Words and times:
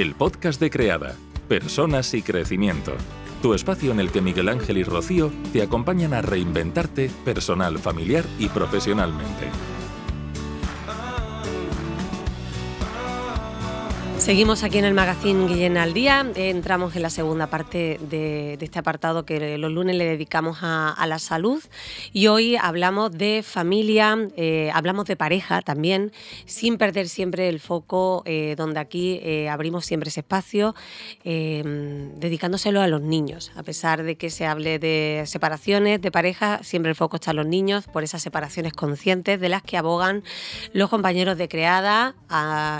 el 0.00 0.14
podcast 0.14 0.58
de 0.58 0.70
Creada, 0.70 1.14
Personas 1.46 2.14
y 2.14 2.22
Crecimiento. 2.22 2.92
Tu 3.42 3.52
espacio 3.52 3.92
en 3.92 4.00
el 4.00 4.10
que 4.10 4.22
Miguel 4.22 4.48
Ángel 4.48 4.78
y 4.78 4.82
Rocío 4.82 5.30
te 5.52 5.60
acompañan 5.60 6.14
a 6.14 6.22
reinventarte 6.22 7.10
personal, 7.22 7.78
familiar 7.78 8.24
y 8.38 8.48
profesionalmente. 8.48 9.50
Seguimos 14.30 14.62
aquí 14.62 14.78
en 14.78 14.84
el 14.84 14.94
magazine 14.94 15.48
Guillén 15.48 15.76
al 15.76 15.92
Día. 15.92 16.24
Entramos 16.36 16.94
en 16.94 17.02
la 17.02 17.10
segunda 17.10 17.48
parte 17.48 17.98
de, 18.00 18.56
este 18.60 18.78
apartado 18.78 19.24
que 19.24 19.58
los 19.58 19.72
lunes 19.72 19.96
le 19.96 20.04
dedicamos 20.04 20.58
a, 20.62 21.04
la 21.08 21.18
salud. 21.18 21.60
Y 22.12 22.28
hoy 22.28 22.54
hablamos 22.54 23.10
de 23.10 23.42
familia, 23.44 24.16
eh, 24.36 24.70
hablamos 24.72 25.06
de 25.06 25.16
pareja 25.16 25.62
también, 25.62 26.12
sin 26.44 26.78
perder 26.78 27.08
siempre 27.08 27.48
el 27.48 27.58
foco, 27.58 28.22
eh, 28.24 28.54
donde 28.56 28.78
aquí 28.78 29.18
eh, 29.24 29.48
abrimos 29.48 29.84
siempre 29.84 30.10
ese 30.10 30.20
espacio, 30.20 30.76
dedicándoselo 31.24 32.82
a 32.82 32.86
los 32.86 33.00
niños. 33.00 33.50
A 33.56 33.64
pesar 33.64 34.04
de 34.04 34.14
que 34.14 34.30
se 34.30 34.46
hable 34.46 34.78
de 34.78 35.24
separaciones 35.26 36.00
de 36.00 36.12
pareja, 36.12 36.60
siempre 36.62 36.90
el 36.90 36.96
foco 36.96 37.16
está 37.16 37.32
en 37.32 37.38
los 37.38 37.46
niños, 37.46 37.88
por 37.88 38.04
esas 38.04 38.22
separaciones 38.22 38.74
conscientes 38.74 39.40
de 39.40 39.48
las 39.48 39.64
que 39.64 39.76
abogan 39.76 40.22
los 40.72 40.88
compañeros 40.88 41.36
de 41.36 41.48
creada, 41.48 42.14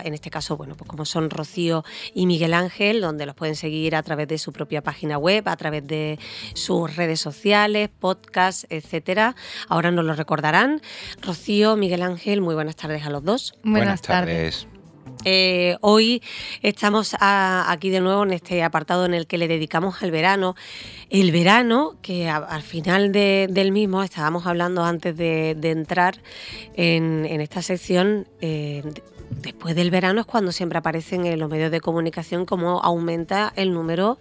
en 0.04 0.14
este 0.14 0.30
caso, 0.30 0.56
bueno, 0.56 0.76
pues 0.76 0.88
como 0.88 1.04
son 1.04 1.28
Rocío 1.40 1.84
y 2.12 2.26
Miguel 2.26 2.52
Ángel, 2.52 3.00
donde 3.00 3.24
los 3.24 3.34
pueden 3.34 3.56
seguir 3.56 3.96
a 3.96 4.02
través 4.02 4.28
de 4.28 4.36
su 4.36 4.52
propia 4.52 4.82
página 4.82 5.16
web, 5.16 5.48
a 5.48 5.56
través 5.56 5.86
de 5.86 6.18
sus 6.52 6.96
redes 6.96 7.18
sociales, 7.18 7.88
podcasts, 7.98 8.66
etcétera. 8.68 9.34
Ahora 9.68 9.90
nos 9.90 10.04
lo 10.04 10.12
recordarán. 10.12 10.82
Rocío, 11.22 11.76
Miguel 11.76 12.02
Ángel, 12.02 12.42
muy 12.42 12.54
buenas 12.54 12.76
tardes 12.76 13.06
a 13.06 13.10
los 13.10 13.24
dos. 13.24 13.54
Buenas, 13.64 14.02
tardes. 14.02 14.66
Eh, 15.24 15.76
hoy 15.80 16.22
estamos 16.62 17.14
aquí 17.20 17.90
de 17.90 18.00
nuevo 18.00 18.22
en 18.22 18.32
este 18.32 18.62
apartado 18.62 19.04
en 19.04 19.14
el 19.14 19.26
que 19.26 19.38
le 19.38 19.48
dedicamos 19.48 20.02
al 20.02 20.10
verano. 20.10 20.56
El 21.10 21.32
verano, 21.32 21.96
que 22.02 22.28
al 22.28 22.62
final 22.62 23.12
del 23.12 23.72
mismo, 23.72 24.02
estábamos 24.02 24.46
hablando 24.46 24.84
antes 24.84 25.16
de, 25.16 25.56
entrar 25.62 26.20
en, 26.74 27.24
esta 27.40 27.62
sección, 27.62 28.28
eh, 28.40 28.82
después 29.30 29.74
del 29.74 29.90
verano 29.90 30.20
es 30.20 30.26
cuando 30.26 30.52
siempre 30.52 30.78
aparecen 30.78 31.26
en 31.26 31.38
los 31.38 31.48
medios 31.48 31.70
de 31.70 31.80
comunicación 31.80 32.44
cómo 32.44 32.80
aumenta 32.82 33.52
el 33.56 33.72
número 33.72 34.18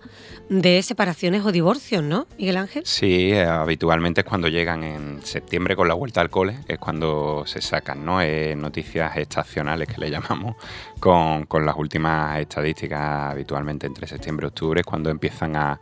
de 0.49 0.81
separaciones 0.81 1.43
o 1.45 1.51
divorcios, 1.51 2.03
¿no, 2.03 2.27
Miguel 2.37 2.57
Ángel? 2.57 2.83
Sí, 2.85 3.31
eh, 3.31 3.43
habitualmente 3.43 4.21
es 4.21 4.27
cuando 4.27 4.47
llegan 4.47 4.83
en 4.83 5.21
septiembre 5.23 5.75
con 5.75 5.87
la 5.87 5.93
vuelta 5.93 6.21
al 6.21 6.29
cole, 6.29 6.59
es 6.67 6.77
cuando 6.77 7.43
se 7.45 7.61
sacan 7.61 8.05
¿no? 8.05 8.21
Eh, 8.21 8.55
noticias 8.55 9.17
estacionales 9.17 9.87
que 9.87 9.99
le 9.99 10.09
llamamos, 10.09 10.55
con, 10.99 11.45
con 11.45 11.65
las 11.65 11.75
últimas 11.75 12.39
estadísticas 12.39 13.31
habitualmente 13.31 13.87
entre 13.87 14.07
septiembre 14.07 14.45
y 14.45 14.49
octubre, 14.49 14.81
es 14.81 14.85
cuando 14.85 15.09
empiezan 15.09 15.55
a 15.55 15.79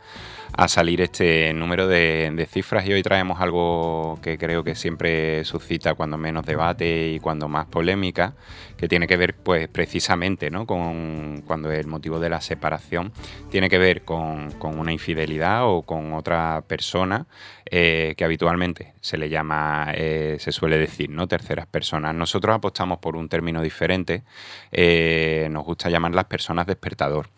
a 0.58 0.66
salir 0.66 1.00
este 1.00 1.54
número 1.54 1.86
de, 1.86 2.48
cifras 2.50 2.84
y 2.84 2.92
hoy 2.92 3.00
traemos 3.00 3.40
algo 3.40 4.18
que 4.20 4.36
creo 4.36 4.64
que 4.64 4.74
siempre 4.74 5.44
suscita 5.44 5.94
cuando 5.94 6.18
menos 6.18 6.44
debate 6.44 7.10
y 7.10 7.20
cuando 7.20 7.46
más 7.46 7.66
polémica, 7.66 8.34
que 8.76 8.88
tiene 8.88 9.06
que 9.06 9.16
ver 9.16 9.36
pues 9.36 9.68
precisamente 9.68 10.50
¿no? 10.50 10.66
con 10.66 11.44
cuando 11.46 11.70
el 11.70 11.86
motivo 11.86 12.18
de 12.18 12.30
la 12.30 12.40
separación 12.40 13.12
tiene 13.52 13.70
que 13.70 13.78
ver 13.78 14.02
con, 14.02 14.52
una 14.60 14.92
infidelidad 14.92 15.64
o 15.64 15.82
con 15.82 16.12
otra 16.12 16.64
persona 16.66 17.28
eh, 17.64 18.14
que 18.16 18.24
habitualmente 18.24 18.94
se 19.00 19.16
le 19.16 19.28
llama, 19.28 19.92
eh, 19.94 20.38
se 20.40 20.50
suele 20.50 20.76
decir, 20.76 21.08
¿no? 21.08 21.28
Terceras 21.28 21.68
personas. 21.68 22.16
Nosotros 22.16 22.56
apostamos 22.56 22.98
por 22.98 23.14
un 23.14 23.28
término 23.28 23.62
diferente, 23.62 24.24
eh, 24.72 25.46
nos 25.52 25.64
gusta 25.64 25.88
llamar 25.88 26.16
las 26.16 26.24
personas 26.24 26.66
despertador. 26.66 27.28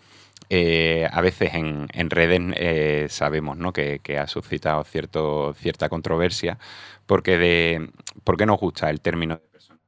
Eh, 0.52 1.08
a 1.12 1.20
veces 1.20 1.54
en, 1.54 2.10
redes 2.10 2.40
eh, 2.56 3.06
sabemos 3.08 3.56
¿no? 3.56 3.72
que, 3.72 4.00
ha 4.18 4.26
suscitado 4.26 4.82
cierta 4.82 5.88
controversia 5.88 6.58
porque, 7.06 7.38
de, 7.38 7.90
porque 8.24 8.46
nos 8.46 8.58
gusta 8.58 8.90
el 8.90 9.00
término 9.00 9.36
de 9.36 9.42
persona 9.42 9.78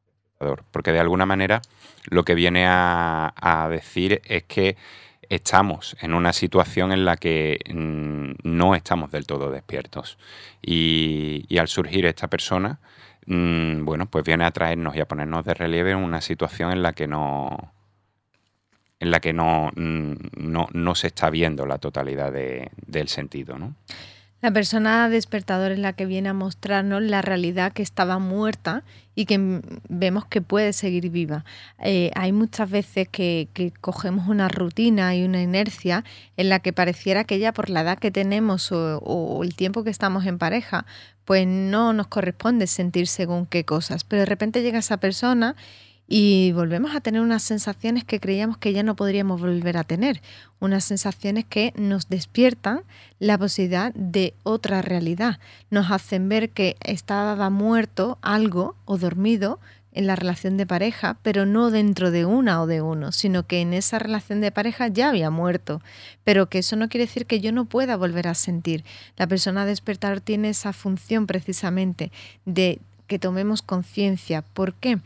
porque 0.70 0.92
de 0.92 1.00
alguna 1.00 1.26
manera 1.26 1.62
lo 2.10 2.24
que 2.24 2.36
viene 2.36 2.64
a, 2.66 3.68
decir 3.70 4.22
es 4.24 4.44
que 4.44 4.76
estamos 5.28 5.96
en 6.00 6.14
una 6.14 6.32
situación 6.32 6.92
en 6.92 7.04
la 7.04 7.16
que 7.16 7.58
mm, 7.72 8.48
no 8.48 8.74
estamos 8.76 9.10
del 9.10 9.26
todo 9.26 9.50
despiertos 9.50 10.16
y, 10.60 11.46
al 11.58 11.68
surgir 11.68 12.06
esta 12.06 12.28
persona 12.28 12.80
mm, 13.26 13.84
bueno 13.84 14.06
pues 14.06 14.24
viene 14.24 14.44
a 14.44 14.50
traernos 14.50 14.94
y 14.94 15.00
a 15.00 15.08
ponernos 15.08 15.44
de 15.44 15.54
relieve 15.54 15.94
una 15.94 16.20
situación 16.20 16.70
en 16.72 16.82
la 16.82 16.92
que 16.92 17.06
no 17.06 17.72
en 19.02 19.10
la 19.10 19.18
que 19.18 19.32
no, 19.32 19.72
no, 19.74 20.94
se 20.94 21.08
está 21.08 21.28
viendo 21.28 21.66
la 21.66 21.78
totalidad 21.78 22.32
del 22.32 23.08
sentido. 23.08 23.58
¿no? 23.58 23.74
La 24.40 24.52
persona 24.52 25.08
despertador 25.08 25.72
es 25.72 25.80
la 25.80 25.92
que 25.92 26.06
viene 26.06 26.28
a 26.28 26.34
mostrarnos 26.34 27.02
la 27.02 27.20
realidad 27.20 27.72
que 27.72 27.82
estaba 27.82 28.20
muerta 28.20 28.84
y 29.16 29.26
que 29.26 29.60
vemos 29.88 30.26
que 30.26 30.40
puede 30.40 30.72
seguir 30.72 31.10
viva. 31.10 31.44
Eh, 31.80 32.12
hay 32.14 32.30
muchas 32.30 32.70
veces 32.70 33.08
que, 33.08 33.72
cogemos 33.80 34.28
una 34.28 34.46
rutina 34.48 35.16
y 35.16 35.24
una 35.24 35.42
inercia 35.42 36.04
en 36.36 36.48
la 36.48 36.60
que 36.60 36.72
pareciera 36.72 37.24
que 37.24 37.40
ya 37.40 37.52
por 37.52 37.70
la 37.70 37.80
edad 37.80 37.98
que 37.98 38.12
tenemos 38.12 38.70
o, 38.70 39.40
el 39.42 39.56
tiempo 39.56 39.82
que 39.82 39.90
estamos 39.90 40.26
en 40.26 40.38
pareja, 40.38 40.86
pues 41.24 41.44
no 41.44 41.92
nos 41.92 42.06
corresponde 42.06 42.68
sentir 42.68 43.08
según 43.08 43.46
qué 43.46 43.64
cosas. 43.64 44.04
Pero 44.04 44.20
de 44.20 44.26
repente 44.26 44.62
llega 44.62 44.78
esa 44.78 44.98
persona 44.98 45.56
y 46.08 46.52
volvemos 46.52 46.94
a 46.94 47.00
tener 47.00 47.20
unas 47.20 47.42
sensaciones 47.42 48.04
que 48.04 48.20
creíamos 48.20 48.58
que 48.58 48.72
ya 48.72 48.82
no 48.82 48.96
podríamos 48.96 49.40
volver 49.40 49.76
a 49.76 49.84
tener, 49.84 50.20
unas 50.60 50.84
sensaciones 50.84 51.44
que 51.44 51.72
nos 51.76 52.08
despiertan 52.08 52.82
la 53.18 53.38
posibilidad 53.38 53.94
de 53.94 54.34
otra 54.42 54.82
realidad, 54.82 55.38
nos 55.70 55.90
hacen 55.90 56.28
ver 56.28 56.50
que 56.50 56.76
estaba 56.80 57.50
muerto 57.50 58.18
algo 58.20 58.76
o 58.84 58.98
dormido 58.98 59.58
en 59.92 60.06
la 60.06 60.16
relación 60.16 60.56
de 60.56 60.66
pareja, 60.66 61.18
pero 61.22 61.46
no 61.46 61.70
dentro 61.70 62.10
de 62.10 62.24
una 62.24 62.62
o 62.62 62.66
de 62.66 62.82
uno, 62.82 63.12
sino 63.12 63.46
que 63.46 63.60
en 63.60 63.74
esa 63.74 63.98
relación 63.98 64.40
de 64.40 64.50
pareja 64.50 64.88
ya 64.88 65.10
había 65.10 65.30
muerto, 65.30 65.82
pero 66.24 66.48
que 66.48 66.58
eso 66.58 66.76
no 66.76 66.88
quiere 66.88 67.06
decir 67.06 67.26
que 67.26 67.40
yo 67.40 67.52
no 67.52 67.66
pueda 67.66 67.96
volver 67.96 68.28
a 68.28 68.34
sentir. 68.34 68.84
La 69.16 69.26
persona 69.26 69.66
despertar 69.66 70.20
tiene 70.20 70.48
esa 70.48 70.72
función 70.72 71.26
precisamente 71.26 72.10
de 72.46 72.80
que 73.12 73.18
tomemos 73.18 73.60
conciencia. 73.60 74.40
¿Por 74.40 74.72
qué? 74.72 74.98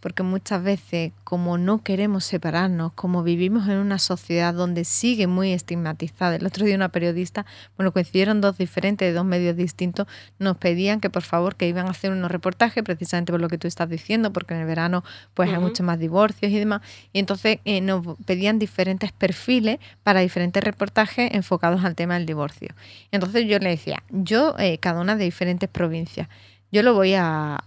porque 0.00 0.22
muchas 0.22 0.62
veces 0.62 1.12
como 1.24 1.58
no 1.58 1.82
queremos 1.82 2.24
separarnos, 2.24 2.92
como 2.94 3.22
vivimos 3.22 3.68
en 3.68 3.76
una 3.76 3.98
sociedad 3.98 4.52
donde 4.54 4.84
sigue 4.84 5.26
muy 5.26 5.52
estigmatizada, 5.52 6.36
el 6.36 6.46
otro 6.46 6.64
día 6.64 6.74
una 6.74 6.88
periodista, 6.88 7.46
bueno, 7.76 7.92
coincidieron 7.92 8.40
dos 8.40 8.58
diferentes 8.58 9.06
de 9.06 9.12
dos 9.12 9.24
medios 9.24 9.56
distintos, 9.56 10.06
nos 10.38 10.56
pedían 10.56 11.00
que 11.00 11.10
por 11.10 11.22
favor 11.22 11.56
que 11.56 11.68
iban 11.68 11.86
a 11.86 11.90
hacer 11.90 12.10
unos 12.12 12.30
reportajes 12.30 12.82
precisamente 12.82 13.32
por 13.32 13.40
lo 13.40 13.48
que 13.48 13.58
tú 13.58 13.68
estás 13.68 13.88
diciendo, 13.88 14.32
porque 14.32 14.54
en 14.54 14.60
el 14.60 14.66
verano 14.66 15.04
pues 15.34 15.50
hay 15.50 15.58
muchos 15.58 15.84
más 15.84 15.98
divorcios 15.98 16.50
y 16.50 16.58
demás, 16.58 16.80
y 17.12 17.18
entonces 17.18 17.58
eh, 17.64 17.80
nos 17.80 18.16
pedían 18.24 18.58
diferentes 18.58 19.12
perfiles 19.12 19.78
para 20.02 20.20
diferentes 20.20 20.64
reportajes 20.64 21.30
enfocados 21.34 21.84
al 21.84 21.94
tema 21.94 22.14
del 22.14 22.26
divorcio. 22.26 22.68
Entonces 23.12 23.46
yo 23.46 23.58
le 23.58 23.70
decía, 23.70 24.02
yo 24.10 24.54
eh, 24.58 24.78
cada 24.78 25.00
una 25.00 25.16
de 25.16 25.24
diferentes 25.24 25.68
provincias, 25.68 26.28
yo 26.72 26.82
lo 26.82 26.94
voy 26.94 27.14
a, 27.14 27.64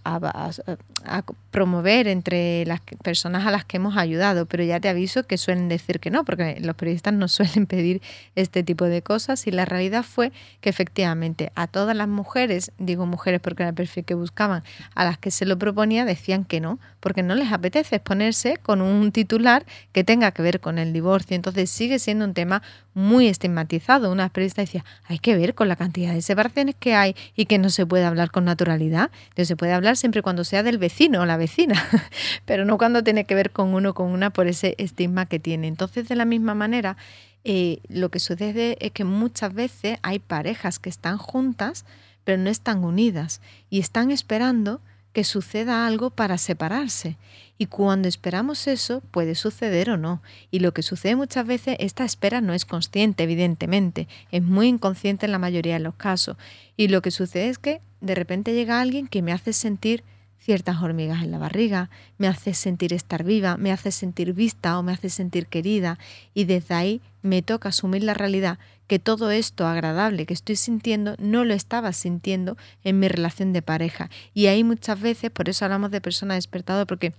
promover 1.50 2.08
entre 2.08 2.64
las 2.66 2.80
personas 3.02 3.46
a 3.46 3.50
las 3.50 3.64
que 3.64 3.76
hemos 3.76 3.96
ayudado, 3.96 4.46
pero 4.46 4.64
ya 4.64 4.80
te 4.80 4.88
aviso 4.88 5.24
que 5.24 5.38
suelen 5.38 5.68
decir 5.68 6.00
que 6.00 6.10
no, 6.10 6.24
porque 6.24 6.58
los 6.60 6.74
periodistas 6.74 7.12
no 7.12 7.28
suelen 7.28 7.66
pedir 7.66 8.02
este 8.34 8.62
tipo 8.62 8.86
de 8.86 9.02
cosas 9.02 9.46
y 9.46 9.50
la 9.50 9.64
realidad 9.64 10.02
fue 10.02 10.32
que 10.60 10.70
efectivamente 10.70 11.52
a 11.54 11.66
todas 11.66 11.94
las 11.94 12.08
mujeres, 12.08 12.72
digo 12.78 13.06
mujeres 13.06 13.40
porque 13.40 13.62
era 13.62 13.70
el 13.70 13.74
perfil 13.74 14.04
que 14.04 14.14
buscaban, 14.14 14.64
a 14.94 15.04
las 15.04 15.18
que 15.18 15.30
se 15.30 15.44
lo 15.46 15.58
proponía 15.58 16.04
decían 16.04 16.44
que 16.44 16.60
no, 16.60 16.80
porque 17.00 17.22
no 17.22 17.34
les 17.34 17.52
apetece 17.52 17.96
exponerse 17.96 18.56
con 18.56 18.80
un 18.80 19.12
titular 19.12 19.66
que 19.92 20.04
tenga 20.04 20.32
que 20.32 20.42
ver 20.42 20.60
con 20.60 20.78
el 20.78 20.92
divorcio. 20.92 21.36
Entonces 21.36 21.70
sigue 21.70 21.98
siendo 21.98 22.24
un 22.24 22.34
tema 22.34 22.62
muy 22.94 23.26
estigmatizado. 23.26 24.10
Una 24.10 24.28
periodista 24.28 24.62
decía, 24.62 24.84
hay 25.06 25.18
que 25.18 25.36
ver 25.36 25.54
con 25.54 25.68
la 25.68 25.76
cantidad 25.76 26.14
de 26.14 26.22
separaciones 26.22 26.76
que 26.78 26.94
hay 26.94 27.14
y 27.36 27.46
que 27.46 27.58
no 27.58 27.70
se 27.70 27.84
puede 27.84 28.04
hablar 28.04 28.30
con 28.30 28.44
naturalidad. 28.44 29.10
Entonces 29.24 29.48
se 29.48 29.56
puede 29.56 29.72
hablar 29.72 29.96
siempre 29.96 30.22
cuando 30.22 30.44
sea 30.44 30.62
del 30.62 30.78
vecino 30.78 31.20
o 31.20 31.26
la 31.26 31.36
vecina, 31.36 31.82
pero 32.44 32.64
no 32.64 32.78
cuando 32.78 33.02
tiene 33.02 33.24
que 33.24 33.34
ver 33.34 33.50
con 33.50 33.74
uno 33.74 33.94
con 33.94 34.08
una 34.08 34.30
por 34.30 34.46
ese 34.46 34.74
estigma 34.78 35.26
que 35.26 35.38
tiene. 35.38 35.66
Entonces, 35.66 36.08
de 36.08 36.14
la 36.14 36.24
misma 36.24 36.54
manera, 36.54 36.96
eh, 37.44 37.80
lo 37.88 38.08
que 38.08 38.20
sucede 38.20 38.78
es 38.80 38.92
que 38.92 39.04
muchas 39.04 39.52
veces 39.52 39.98
hay 40.02 40.18
parejas 40.18 40.78
que 40.78 40.88
están 40.88 41.18
juntas, 41.18 41.84
pero 42.24 42.38
no 42.38 42.48
están 42.48 42.84
unidas 42.84 43.40
y 43.68 43.80
están 43.80 44.10
esperando 44.10 44.80
que 45.14 45.24
suceda 45.24 45.86
algo 45.86 46.10
para 46.10 46.36
separarse. 46.36 47.16
Y 47.56 47.66
cuando 47.66 48.08
esperamos 48.08 48.66
eso, 48.66 49.00
puede 49.12 49.36
suceder 49.36 49.88
o 49.88 49.96
no. 49.96 50.20
Y 50.50 50.58
lo 50.58 50.74
que 50.74 50.82
sucede 50.82 51.14
muchas 51.14 51.46
veces, 51.46 51.76
esta 51.78 52.04
espera 52.04 52.40
no 52.40 52.52
es 52.52 52.64
consciente, 52.64 53.22
evidentemente, 53.22 54.08
es 54.32 54.42
muy 54.42 54.66
inconsciente 54.66 55.24
en 55.24 55.32
la 55.32 55.38
mayoría 55.38 55.74
de 55.74 55.80
los 55.80 55.94
casos. 55.94 56.36
Y 56.76 56.88
lo 56.88 57.00
que 57.00 57.12
sucede 57.12 57.48
es 57.48 57.58
que 57.58 57.80
de 58.00 58.16
repente 58.16 58.52
llega 58.52 58.80
alguien 58.80 59.06
que 59.06 59.22
me 59.22 59.32
hace 59.32 59.52
sentir 59.52 60.02
ciertas 60.44 60.82
hormigas 60.82 61.22
en 61.22 61.30
la 61.30 61.38
barriga, 61.38 61.88
me 62.18 62.26
hace 62.26 62.52
sentir 62.52 62.92
estar 62.92 63.24
viva, 63.24 63.56
me 63.56 63.72
hace 63.72 63.92
sentir 63.92 64.34
vista 64.34 64.78
o 64.78 64.82
me 64.82 64.92
hace 64.92 65.08
sentir 65.08 65.46
querida 65.46 65.98
y 66.34 66.44
desde 66.44 66.74
ahí 66.74 67.00
me 67.22 67.40
toca 67.40 67.70
asumir 67.70 68.02
la 68.02 68.12
realidad 68.12 68.58
que 68.86 68.98
todo 68.98 69.30
esto 69.30 69.66
agradable 69.66 70.26
que 70.26 70.34
estoy 70.34 70.56
sintiendo 70.56 71.14
no 71.18 71.44
lo 71.44 71.54
estaba 71.54 71.92
sintiendo 71.92 72.56
en 72.82 72.98
mi 72.98 73.08
relación 73.08 73.52
de 73.52 73.62
pareja. 73.62 74.10
Y 74.32 74.46
ahí 74.46 74.64
muchas 74.64 75.00
veces, 75.00 75.30
por 75.30 75.48
eso 75.48 75.64
hablamos 75.64 75.90
de 75.90 76.00
persona 76.00 76.34
despertada, 76.34 76.86
porque 76.86 77.14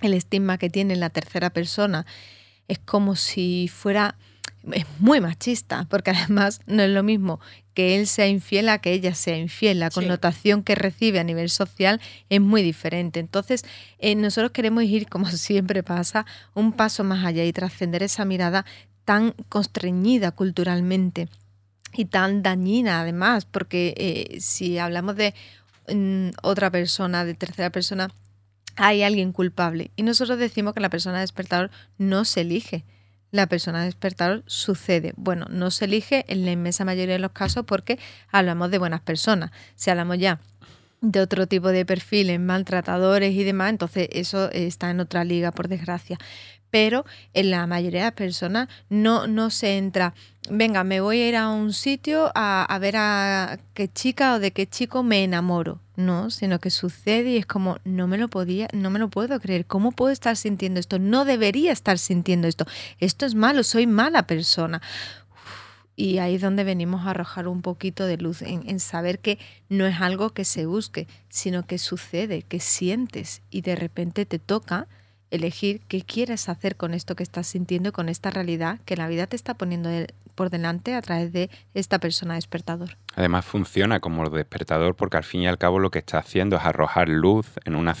el 0.00 0.14
estigma 0.14 0.58
que 0.58 0.70
tiene 0.70 0.96
la 0.96 1.10
tercera 1.10 1.50
persona 1.50 2.06
es 2.68 2.78
como 2.78 3.16
si 3.16 3.68
fuera 3.68 4.16
es 4.72 4.86
muy 4.98 5.20
machista, 5.20 5.86
porque 5.90 6.10
además 6.10 6.60
no 6.66 6.82
es 6.82 6.90
lo 6.90 7.02
mismo 7.02 7.40
que 7.74 7.96
él 7.96 8.06
sea 8.06 8.26
infiel 8.28 8.68
a 8.68 8.78
que 8.78 8.92
ella 8.92 9.14
sea 9.14 9.36
infiel. 9.36 9.80
La 9.80 9.90
connotación 9.90 10.62
que 10.62 10.74
recibe 10.74 11.18
a 11.18 11.24
nivel 11.24 11.50
social 11.50 12.00
es 12.30 12.40
muy 12.40 12.62
diferente. 12.62 13.20
Entonces, 13.20 13.64
eh, 13.98 14.14
nosotros 14.14 14.52
queremos 14.52 14.84
ir, 14.84 15.08
como 15.08 15.26
siempre 15.30 15.82
pasa, 15.82 16.24
un 16.54 16.72
paso 16.72 17.04
más 17.04 17.24
allá 17.24 17.44
y 17.44 17.52
trascender 17.52 18.02
esa 18.02 18.24
mirada 18.24 18.64
tan 19.04 19.32
constreñida 19.48 20.30
culturalmente 20.32 21.28
y 21.92 22.06
tan 22.06 22.42
dañina 22.42 23.00
además, 23.00 23.44
porque 23.44 23.94
eh, 23.96 24.40
si 24.40 24.78
hablamos 24.78 25.16
de 25.16 25.34
mm, 25.88 26.30
otra 26.42 26.70
persona, 26.70 27.24
de 27.24 27.34
tercera 27.34 27.70
persona, 27.70 28.10
hay 28.76 29.02
alguien 29.02 29.32
culpable. 29.32 29.90
Y 29.96 30.02
nosotros 30.02 30.38
decimos 30.38 30.74
que 30.74 30.80
la 30.80 30.90
persona 30.90 31.20
despertador 31.20 31.70
no 31.98 32.24
se 32.24 32.40
elige 32.40 32.84
la 33.34 33.48
persona 33.48 33.84
despertador 33.84 34.44
sucede. 34.46 35.12
Bueno, 35.16 35.46
no 35.50 35.72
se 35.72 35.86
elige 35.86 36.24
en 36.28 36.44
la 36.44 36.52
inmensa 36.52 36.84
mayoría 36.84 37.14
de 37.14 37.18
los 37.18 37.32
casos 37.32 37.64
porque 37.66 37.98
hablamos 38.30 38.70
de 38.70 38.78
buenas 38.78 39.00
personas. 39.00 39.50
Si 39.74 39.90
hablamos 39.90 40.18
ya 40.18 40.38
de 41.00 41.18
otro 41.18 41.48
tipo 41.48 41.70
de 41.70 41.84
perfiles, 41.84 42.38
maltratadores 42.38 43.34
y 43.34 43.42
demás, 43.42 43.70
entonces 43.70 44.08
eso 44.12 44.52
está 44.52 44.88
en 44.90 45.00
otra 45.00 45.24
liga, 45.24 45.50
por 45.50 45.66
desgracia 45.66 46.16
pero 46.74 47.06
en 47.34 47.52
la 47.52 47.68
mayoría 47.68 48.00
de 48.00 48.06
las 48.06 48.14
personas 48.14 48.68
no, 48.88 49.28
no 49.28 49.50
se 49.50 49.78
entra, 49.78 50.12
venga, 50.50 50.82
me 50.82 51.00
voy 51.00 51.20
a 51.20 51.28
ir 51.28 51.36
a 51.36 51.48
un 51.48 51.72
sitio 51.72 52.32
a, 52.34 52.76
ver 52.80 52.96
a 52.96 53.60
qué 53.74 53.86
chica 53.86 54.34
o 54.34 54.40
de 54.40 54.50
qué 54.50 54.66
chico 54.66 55.04
me 55.04 55.22
enamoro. 55.22 55.78
No, 55.94 56.30
sino 56.30 56.58
que 56.58 56.70
sucede 56.70 57.30
y 57.30 57.36
es 57.36 57.46
como, 57.46 57.78
no 57.84 58.08
me 58.08 58.18
lo 58.18 58.26
podía, 58.26 58.66
no 58.72 58.90
me 58.90 58.98
lo 58.98 59.08
puedo 59.08 59.38
creer. 59.38 59.66
¿Cómo 59.66 59.92
puedo 59.92 60.10
estar 60.10 60.36
sintiendo 60.36 60.80
esto? 60.80 60.98
No 60.98 61.24
debería 61.24 61.70
estar 61.70 61.96
sintiendo 61.96 62.48
esto. 62.48 62.66
Esto 62.98 63.24
es 63.24 63.36
malo, 63.36 63.62
soy 63.62 63.86
mala 63.86 64.26
persona. 64.26 64.82
y 65.94 66.18
ahí 66.18 66.34
es 66.34 66.42
donde 66.42 66.64
venimos 66.64 67.06
a 67.06 67.10
arrojar 67.10 67.46
un 67.46 67.62
poquito 67.62 68.04
de 68.04 68.16
luz 68.16 68.42
en, 68.42 68.80
saber 68.80 69.20
que 69.20 69.38
no 69.68 69.86
es 69.86 70.00
algo 70.00 70.30
que 70.30 70.44
se 70.44 70.66
busque, 70.66 71.06
sino 71.28 71.68
que 71.68 71.78
sucede, 71.78 72.42
que 72.42 72.58
sientes 72.58 73.42
y 73.48 73.60
de 73.60 73.76
repente 73.76 74.26
te 74.26 74.40
toca 74.40 74.88
elegir 75.34 75.80
qué 75.88 76.02
quieres 76.02 76.48
hacer 76.48 76.76
con 76.76 76.94
esto 76.94 77.16
que 77.16 77.22
estás 77.22 77.46
sintiendo 77.46 77.92
con 77.92 78.08
esta 78.08 78.30
realidad 78.30 78.78
que 78.84 78.96
la 78.96 79.08
vida 79.08 79.26
te 79.26 79.36
está 79.36 79.54
poniendo 79.54 79.90
por 80.34 80.50
delante 80.50 80.94
a 80.94 81.02
través 81.02 81.32
de 81.32 81.50
esta 81.74 81.98
persona 81.98 82.34
despertador. 82.34 82.96
Además 83.16 83.44
funciona 83.44 84.00
como 84.00 84.28
despertador 84.28 84.96
porque 84.96 85.16
al 85.16 85.24
fin 85.24 85.42
y 85.42 85.46
al 85.46 85.58
cabo 85.58 85.78
lo 85.78 85.90
que 85.90 86.00
está 86.00 86.18
haciendo 86.18 86.56
es 86.56 86.64
arrojar 86.64 87.08
luz 87.08 87.46
en 87.64 87.76
una, 87.76 87.94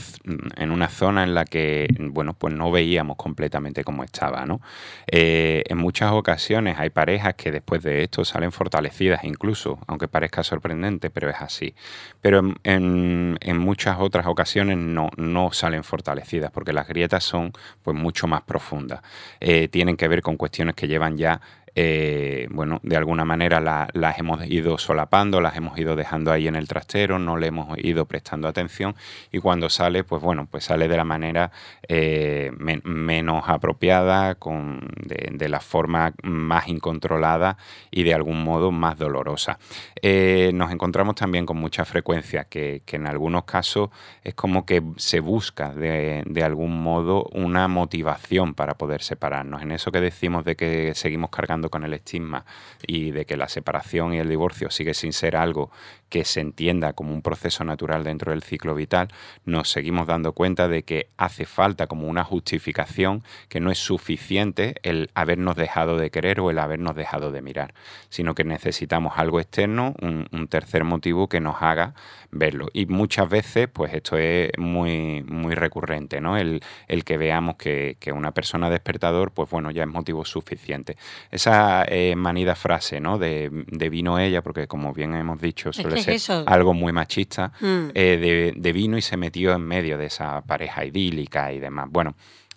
en 0.56 0.70
una 0.72 0.88
zona 0.88 1.22
en 1.22 1.34
la 1.34 1.44
que 1.44 1.86
bueno, 1.98 2.34
pues 2.34 2.52
no 2.54 2.70
veíamos 2.70 3.16
completamente 3.16 3.84
cómo 3.84 4.02
estaba. 4.02 4.44
¿no? 4.44 4.60
Eh, 5.06 5.62
en 5.66 5.78
muchas 5.78 6.12
ocasiones 6.12 6.78
hay 6.78 6.90
parejas 6.90 7.34
que 7.34 7.52
después 7.52 7.82
de 7.82 8.02
esto 8.02 8.24
salen 8.24 8.52
fortalecidas 8.52 9.24
incluso, 9.24 9.78
aunque 9.86 10.08
parezca 10.08 10.42
sorprendente, 10.42 11.10
pero 11.10 11.30
es 11.30 11.36
así. 11.40 11.74
Pero 12.20 12.40
en, 12.64 13.38
en, 13.40 13.58
muchas 13.58 13.98
otras 14.00 14.26
ocasiones 14.26 14.76
no, 14.76 15.10
no 15.16 15.52
salen 15.52 15.84
fortalecidas 15.84 16.50
porque 16.50 16.72
las 16.72 16.88
grietas 16.88 17.22
son 17.24 17.52
pues 17.82 17.96
mucho 17.96 18.26
más 18.26 18.42
profundas. 18.42 19.00
Eh, 19.40 19.68
tienen 19.68 19.96
que 19.96 20.08
ver 20.08 20.22
con 20.22 20.36
cuestiones 20.36 20.74
que 20.74 20.88
llevan 20.88 21.16
ya 21.16 21.40
eh, 21.76 22.46
bueno, 22.50 22.80
de 22.82 22.96
alguna 22.96 23.24
manera 23.24 23.60
las 23.60 24.18
hemos 24.18 24.46
ido 24.46 24.78
solapando, 24.78 25.40
las 25.40 25.56
hemos 25.56 25.78
ido 25.78 25.96
dejando 25.96 26.30
ahí 26.30 26.46
en 26.46 26.54
el 26.54 26.68
trastero, 26.68 27.18
no 27.18 27.36
le 27.36 27.48
hemos 27.48 27.76
ido 27.78 28.06
prestando 28.06 28.46
atención 28.48 28.94
y 29.32 29.38
cuando 29.38 29.68
sale, 29.68 30.04
pues 30.04 30.22
bueno, 30.22 30.46
pues 30.50 30.64
sale 30.64 30.88
de 30.88 30.96
la 30.96 31.04
manera 31.04 31.50
eh, 31.88 32.52
menos 32.84 33.44
apropiada, 33.46 34.36
con, 34.36 34.88
de, 34.96 35.48
la 35.48 35.60
forma 35.60 36.14
más 36.22 36.68
incontrolada 36.68 37.58
y 37.90 38.02
de 38.02 38.14
algún 38.14 38.42
modo 38.42 38.70
más 38.70 38.96
dolorosa. 38.96 39.58
Eh, 40.00 40.52
nos 40.54 40.72
encontramos 40.72 41.16
también 41.16 41.44
con 41.44 41.58
mucha 41.58 41.84
frecuencia 41.84 42.44
que, 42.44 42.82
en 42.94 43.08
algunos 43.08 43.42
casos 43.42 43.90
es 44.22 44.34
como 44.34 44.64
que 44.64 44.80
se 44.96 45.18
busca 45.18 45.74
de, 45.74 46.22
de 46.26 46.42
algún 46.44 46.80
modo 46.80 47.24
una 47.32 47.66
motivación 47.66 48.54
para 48.54 48.74
poder 48.74 49.02
separarnos. 49.02 49.62
En 49.62 49.72
eso 49.72 49.90
que 49.90 50.00
decimos 50.00 50.44
de 50.44 50.54
que 50.54 50.94
seguimos 50.94 51.30
cargando 51.30 51.63
con 51.70 51.84
el 51.84 51.94
estigma 51.94 52.44
y 52.86 53.10
de 53.10 53.24
que 53.24 53.36
la 53.36 53.48
separación 53.48 54.14
y 54.14 54.18
el 54.18 54.28
divorcio 54.28 54.70
sigue 54.70 54.94
sin 54.94 55.12
ser 55.12 55.36
algo 55.36 55.70
que 56.08 56.24
se 56.24 56.40
entienda 56.40 56.92
como 56.92 57.12
un 57.12 57.22
proceso 57.22 57.64
natural 57.64 58.04
dentro 58.04 58.30
del 58.30 58.42
ciclo 58.42 58.74
vital, 58.74 59.08
nos 59.44 59.68
seguimos 59.70 60.06
dando 60.06 60.32
cuenta 60.32 60.68
de 60.68 60.84
que 60.84 61.08
hace 61.16 61.44
falta 61.44 61.88
como 61.88 62.06
una 62.06 62.22
justificación 62.22 63.24
que 63.48 63.58
no 63.58 63.70
es 63.72 63.78
suficiente 63.78 64.76
el 64.82 65.10
habernos 65.14 65.56
dejado 65.56 65.96
de 65.96 66.10
querer 66.10 66.40
o 66.40 66.50
el 66.50 66.58
habernos 66.58 66.94
dejado 66.94 67.32
de 67.32 67.42
mirar, 67.42 67.74
sino 68.10 68.34
que 68.34 68.44
necesitamos 68.44 69.14
algo 69.16 69.40
externo, 69.40 69.94
un, 70.00 70.48
tercer 70.48 70.84
motivo 70.84 71.28
que 71.28 71.40
nos 71.40 71.62
haga 71.62 71.94
verlo. 72.30 72.68
Y 72.72 72.86
muchas 72.86 73.28
veces, 73.28 73.66
pues 73.72 73.92
esto 73.94 74.16
es 74.16 74.50
muy, 74.58 75.24
muy 75.26 75.54
recurrente, 75.54 76.20
¿no? 76.20 76.36
El, 76.36 76.60
que 77.04 77.16
veamos 77.16 77.56
que, 77.56 77.96
una 78.14 78.32
persona 78.32 78.70
despertador, 78.70 79.32
pues 79.32 79.50
bueno, 79.50 79.70
ya 79.70 79.82
es 79.82 79.88
motivo 79.88 80.24
suficiente. 80.24 80.96
Esa 81.30 81.53
eh, 81.88 82.14
manida 82.16 82.54
frase, 82.54 83.00
¿no? 83.00 83.18
De, 83.18 83.50
vino 83.90 84.18
ella, 84.18 84.42
porque 84.42 84.66
como 84.66 84.92
bien 84.92 85.14
hemos 85.14 85.40
dicho, 85.40 85.72
suele 85.72 86.02
algo 86.46 86.74
muy 86.74 86.92
machista, 86.92 87.52
mm. 87.60 87.88
eh, 87.94 88.52
de, 88.54 88.72
vino 88.72 88.96
y 88.96 89.02
se 89.02 89.16
metió 89.16 89.52
en 89.54 89.62
medio 89.62 89.98
de 89.98 90.06
esa 90.06 90.42
pareja 90.42 90.84
idílica 90.84 91.52
y 91.52 91.60
demás. 91.60 91.88
Bueno, 91.90 92.14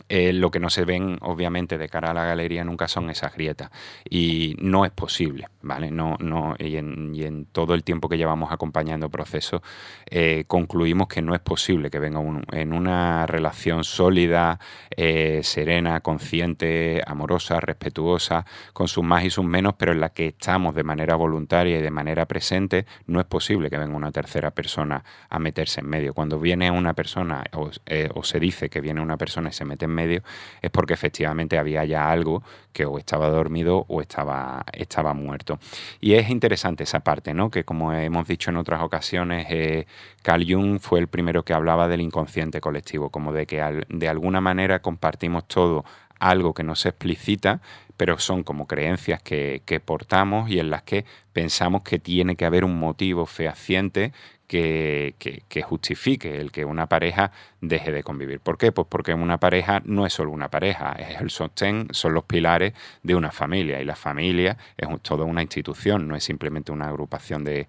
eh, 0.09 0.31
lo 0.31 0.51
que 0.51 0.59
no 0.59 0.69
se 0.69 0.85
ven, 0.85 1.17
obviamente, 1.21 1.77
de 1.77 1.89
cara 1.89 2.11
a 2.11 2.13
la 2.13 2.25
galería 2.25 2.63
nunca 2.63 2.87
son 2.87 3.09
esas 3.09 3.33
grietas. 3.33 3.71
Y 4.09 4.55
no 4.59 4.85
es 4.85 4.91
posible, 4.91 5.47
¿vale? 5.61 5.91
No, 5.91 6.15
no, 6.19 6.55
y, 6.57 6.77
en, 6.77 7.45
todo 7.51 7.73
el 7.73 7.83
tiempo 7.83 8.07
que 8.07 8.17
llevamos 8.17 8.51
acompañando 8.51 9.09
procesos, 9.09 9.61
eh, 10.09 10.45
concluimos 10.47 11.07
que 11.07 11.21
no 11.21 11.35
es 11.35 11.41
posible 11.41 11.89
que 11.89 11.99
venga 11.99 12.21
en 12.51 12.73
una 12.73 13.25
relación 13.25 13.83
sólida, 13.83 14.59
eh, 14.95 15.41
serena, 15.43 15.99
consciente, 15.99 17.01
amorosa, 17.05 17.59
respetuosa, 17.59 18.45
con 18.73 18.87
sus 18.87 19.03
más 19.03 19.25
y 19.25 19.29
sus 19.29 19.45
menos, 19.45 19.73
pero 19.77 19.91
en 19.91 19.99
la 19.99 20.09
que 20.09 20.27
estamos 20.27 20.73
de 20.75 20.83
manera 20.83 21.15
voluntaria 21.15 21.79
y 21.79 21.81
de 21.81 21.91
manera 21.91 22.25
presente, 22.27 22.85
no 23.07 23.19
es 23.19 23.25
posible 23.25 23.69
que 23.69 23.77
venga 23.77 23.95
una 23.95 24.11
tercera 24.11 24.51
persona 24.51 25.03
a 25.29 25.39
meterse 25.39 25.81
en 25.81 25.89
medio. 25.89 26.13
Cuando 26.13 26.39
viene 26.39 26.71
una 26.71 26.93
persona 26.93 27.43
o, 27.53 27.71
o 28.13 28.23
se 28.23 28.39
dice 28.39 28.69
que 28.69 28.81
viene 28.81 29.01
una 29.01 29.17
persona 29.17 29.49
y 29.49 29.53
se 29.53 29.65
mete 29.65 29.85
en 29.85 29.96
medio, 29.97 30.21
es 30.61 30.71
porque 30.71 30.93
efectivamente 30.93 31.57
había 31.57 31.83
ya 31.85 32.09
algo 32.09 32.43
que 32.71 32.85
o 32.85 32.97
estaba 32.99 33.29
dormido 33.29 33.85
o 33.87 34.01
estaba, 34.01 34.63
estaba 34.73 35.13
muerto. 35.13 35.59
Y 35.99 36.13
es 36.13 36.29
interesante 36.29 36.83
esa 36.83 36.99
parte, 36.99 37.33
¿no? 37.33 37.49
Que 37.49 37.63
como 37.63 37.91
hemos 37.93 38.27
dicho 38.27 38.51
en 38.51 38.57
otras 38.57 38.81
ocasiones, 38.81 39.47
eh, 39.49 39.87
Carl 40.21 40.45
Jung 40.47 40.79
fue 40.79 40.99
el 40.99 41.07
primero 41.07 41.43
que 41.43 41.53
hablaba 41.53 41.87
del 41.87 42.01
inconsciente 42.01 42.61
colectivo, 42.61 43.09
como 43.09 43.33
de 43.33 43.45
que 43.45 43.85
de 43.89 44.07
alguna 44.07 44.41
manera 44.41 44.79
compartimos 44.79 45.47
todo 45.47 45.83
algo 46.19 46.53
que 46.53 46.63
no 46.63 46.75
se 46.75 46.89
explicita, 46.89 47.61
pero 47.95 48.19
son 48.19 48.43
como 48.43 48.67
creencias 48.67 49.21
que, 49.21 49.61
que, 49.65 49.79
portamos 49.79 50.49
y 50.49 50.59
en 50.59 50.69
las 50.69 50.83
que 50.83 51.05
pensamos 51.33 51.81
que 51.81 51.99
tiene 51.99 52.35
que 52.35 52.45
haber 52.45 52.63
un 52.63 52.77
motivo 52.79 53.25
fehaciente 53.25 54.13
que, 54.47 55.63
justifique 55.63 56.39
el 56.39 56.51
que 56.51 56.63
una 56.65 56.87
pareja 56.87 57.31
deje 57.61 57.91
de 57.91 58.03
convivir. 58.03 58.39
¿Por 58.39 58.57
qué? 58.57 58.71
Pues 58.71 58.87
porque 58.89 59.13
una 59.13 59.39
pareja 59.39 59.81
no 59.85 60.05
es 60.05 60.13
solo 60.13 60.31
una 60.31 60.49
pareja, 60.49 60.93
es 60.93 61.19
el 61.19 61.29
sostén, 61.29 61.87
son 61.91 62.13
los 62.13 62.23
pilares 62.23 62.73
de 63.03 63.15
una 63.15 63.31
familia 63.31 63.81
y 63.81 63.85
la 63.85 63.95
familia 63.95 64.57
es 64.77 64.87
toda 65.01 65.25
una 65.25 65.41
institución, 65.41 66.07
no 66.07 66.15
es 66.15 66.23
simplemente 66.23 66.71
una 66.71 66.87
agrupación 66.87 67.43
de, 67.43 67.67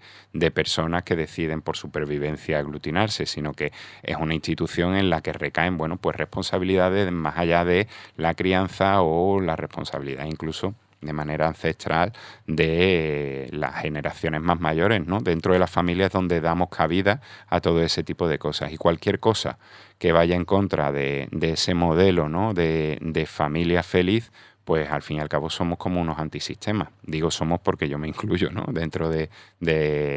personas 0.55 1.03
que 1.03 1.15
deciden 1.15 1.61
por 1.61 1.77
supervivencia 1.77 2.59
aglutinarse, 2.59 3.27
sino 3.27 3.53
que 3.53 3.73
es 4.03 4.17
una 4.17 4.35
institución 4.35 4.95
en 4.95 5.11
la 5.11 5.21
que 5.21 5.33
recaen, 5.33 5.77
bueno, 5.77 5.99
pues 5.99 6.17
responsabilidades 6.17 7.13
más 7.13 7.37
allá 7.37 7.65
de 7.65 7.87
la 8.17 8.35
crianza 8.35 9.03
o 9.03 9.41
la 9.41 9.57
responsabilidad 9.57 10.25
incluso 10.25 10.75
de 11.01 11.13
manera 11.13 11.47
ancestral 11.47 12.13
de 12.47 13.49
las 13.53 13.77
generaciones 13.77 14.41
más 14.41 14.61
mayores, 14.61 15.07
¿no? 15.07 15.21
Dentro 15.21 15.53
de 15.53 15.59
las 15.59 15.71
familias 15.71 16.13
donde 16.13 16.41
damos 16.41 16.69
cabida 16.71 17.21
a 17.49 17.61
todo 17.61 17.83
ese 17.83 18.03
tipo 18.03 18.29
de 18.29 18.39
cosas. 18.39 18.73
Y 18.73 18.77
cualquier 18.77 19.21
cosa 19.21 19.59
que 19.99 20.13
vaya 20.13 20.37
en 20.37 20.45
contra 20.45 20.93
de, 20.93 21.29
ese 21.41 21.75
modelo 21.75 22.29
¿no? 22.29 22.55
de, 22.55 22.99
de 23.01 23.27
familia 23.27 23.83
feliz, 23.83 24.31
pues 24.69 24.91
al 24.91 25.01
fin 25.01 25.17
y 25.17 25.21
al 25.21 25.31
cabo 25.31 25.49
somos 25.49 25.79
como 25.79 25.99
unos 25.99 26.19
antisistemas. 26.19 26.91
Digo 27.03 27.31
somos 27.31 27.59
porque 27.59 27.89
yo 27.89 27.97
me 27.97 28.07
incluyo, 28.07 28.51
¿no? 28.51 28.67
Dentro 28.71 29.09
de, 29.09 29.31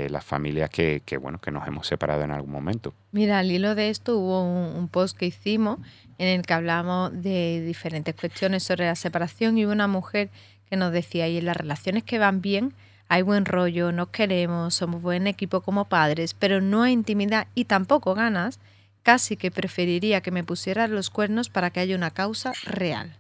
las 0.10 0.26
familias 0.26 0.70
que, 0.70 1.02
bueno, 1.22 1.40
que 1.40 1.52
nos 1.52 1.66
hemos 1.70 1.88
separado 1.88 2.24
en 2.24 2.32
algún 2.32 2.52
momento. 2.52 2.94
Mira, 3.14 3.40
al 3.40 3.50
hilo 3.50 3.76
de 3.76 3.90
esto 3.90 4.18
hubo 4.18 4.44
un, 4.44 4.90
post 4.90 5.18
que 5.18 5.26
hicimos 5.26 5.80
en 6.18 6.28
el 6.28 6.42
que 6.46 6.54
hablamos 6.54 7.14
de 7.14 7.64
diferentes 7.66 8.14
cuestiones 8.14 8.64
sobre 8.64 8.88
la 8.88 8.96
separación 8.96 9.58
y 9.58 9.64
una 9.64 9.88
mujer 9.88 10.30
que 10.72 10.78
nos 10.78 10.94
decía, 10.94 11.28
y 11.28 11.38
en 11.38 11.46
las 11.46 11.58
relaciones 11.58 12.04
que 12.04 12.18
van 12.18 12.42
bien, 12.42 12.74
hay 13.10 13.24
buen 13.24 13.44
rollo, 13.44 13.92
nos 13.92 14.08
queremos, 14.08 14.74
somos 14.74 15.02
buen 15.02 15.28
equipo 15.28 15.60
como 15.60 15.84
padres, 15.84 16.34
pero 16.34 16.62
no 16.62 16.84
hay 16.84 16.94
intimidad 16.94 17.48
y 17.54 17.66
tampoco 17.66 18.16
ganas, 18.16 18.58
casi 19.04 19.36
que 19.36 19.52
preferiría 19.52 20.22
que 20.22 20.32
me 20.32 20.46
pusieran 20.46 20.96
los 20.96 21.10
cuernos 21.10 21.50
para 21.50 21.72
que 21.72 21.82
haya 21.82 21.94
una 21.94 22.12
causa 22.12 22.54
real. 22.64 23.18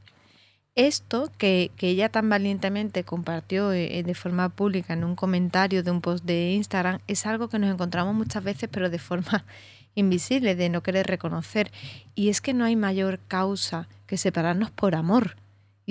Esto 0.75 1.29
que, 1.38 1.72
ella 1.79 2.08
tan 2.08 2.29
valientemente 2.29 3.03
compartió 3.03 3.74
eh, 3.74 4.00
eh, 4.00 4.03
de 4.03 4.15
forma 4.15 4.48
pública 4.48 4.93
en 4.93 5.03
un 5.03 5.17
comentario 5.17 5.84
de 5.84 5.91
un 5.91 6.00
post 6.00 6.24
de 6.24 6.53
Instagram 6.53 7.01
es 7.08 7.25
algo 7.25 7.50
que 7.50 7.60
nos 7.60 7.74
encontramos 7.74 8.15
muchas 8.15 8.46
veces 8.46 8.70
pero 8.72 8.89
de 8.89 8.98
forma 8.98 9.43
invisible, 9.96 10.55
de 10.55 10.70
no 10.70 10.84
querer 10.84 11.05
reconocer. 11.05 11.70
Y 12.15 12.29
es 12.29 12.39
que 12.39 12.53
no 12.53 12.63
hay 12.63 12.77
mayor 12.77 13.20
causa 13.27 13.89
que 14.08 14.15
separarnos 14.15 14.72
por 14.72 14.96
amor. 14.96 15.36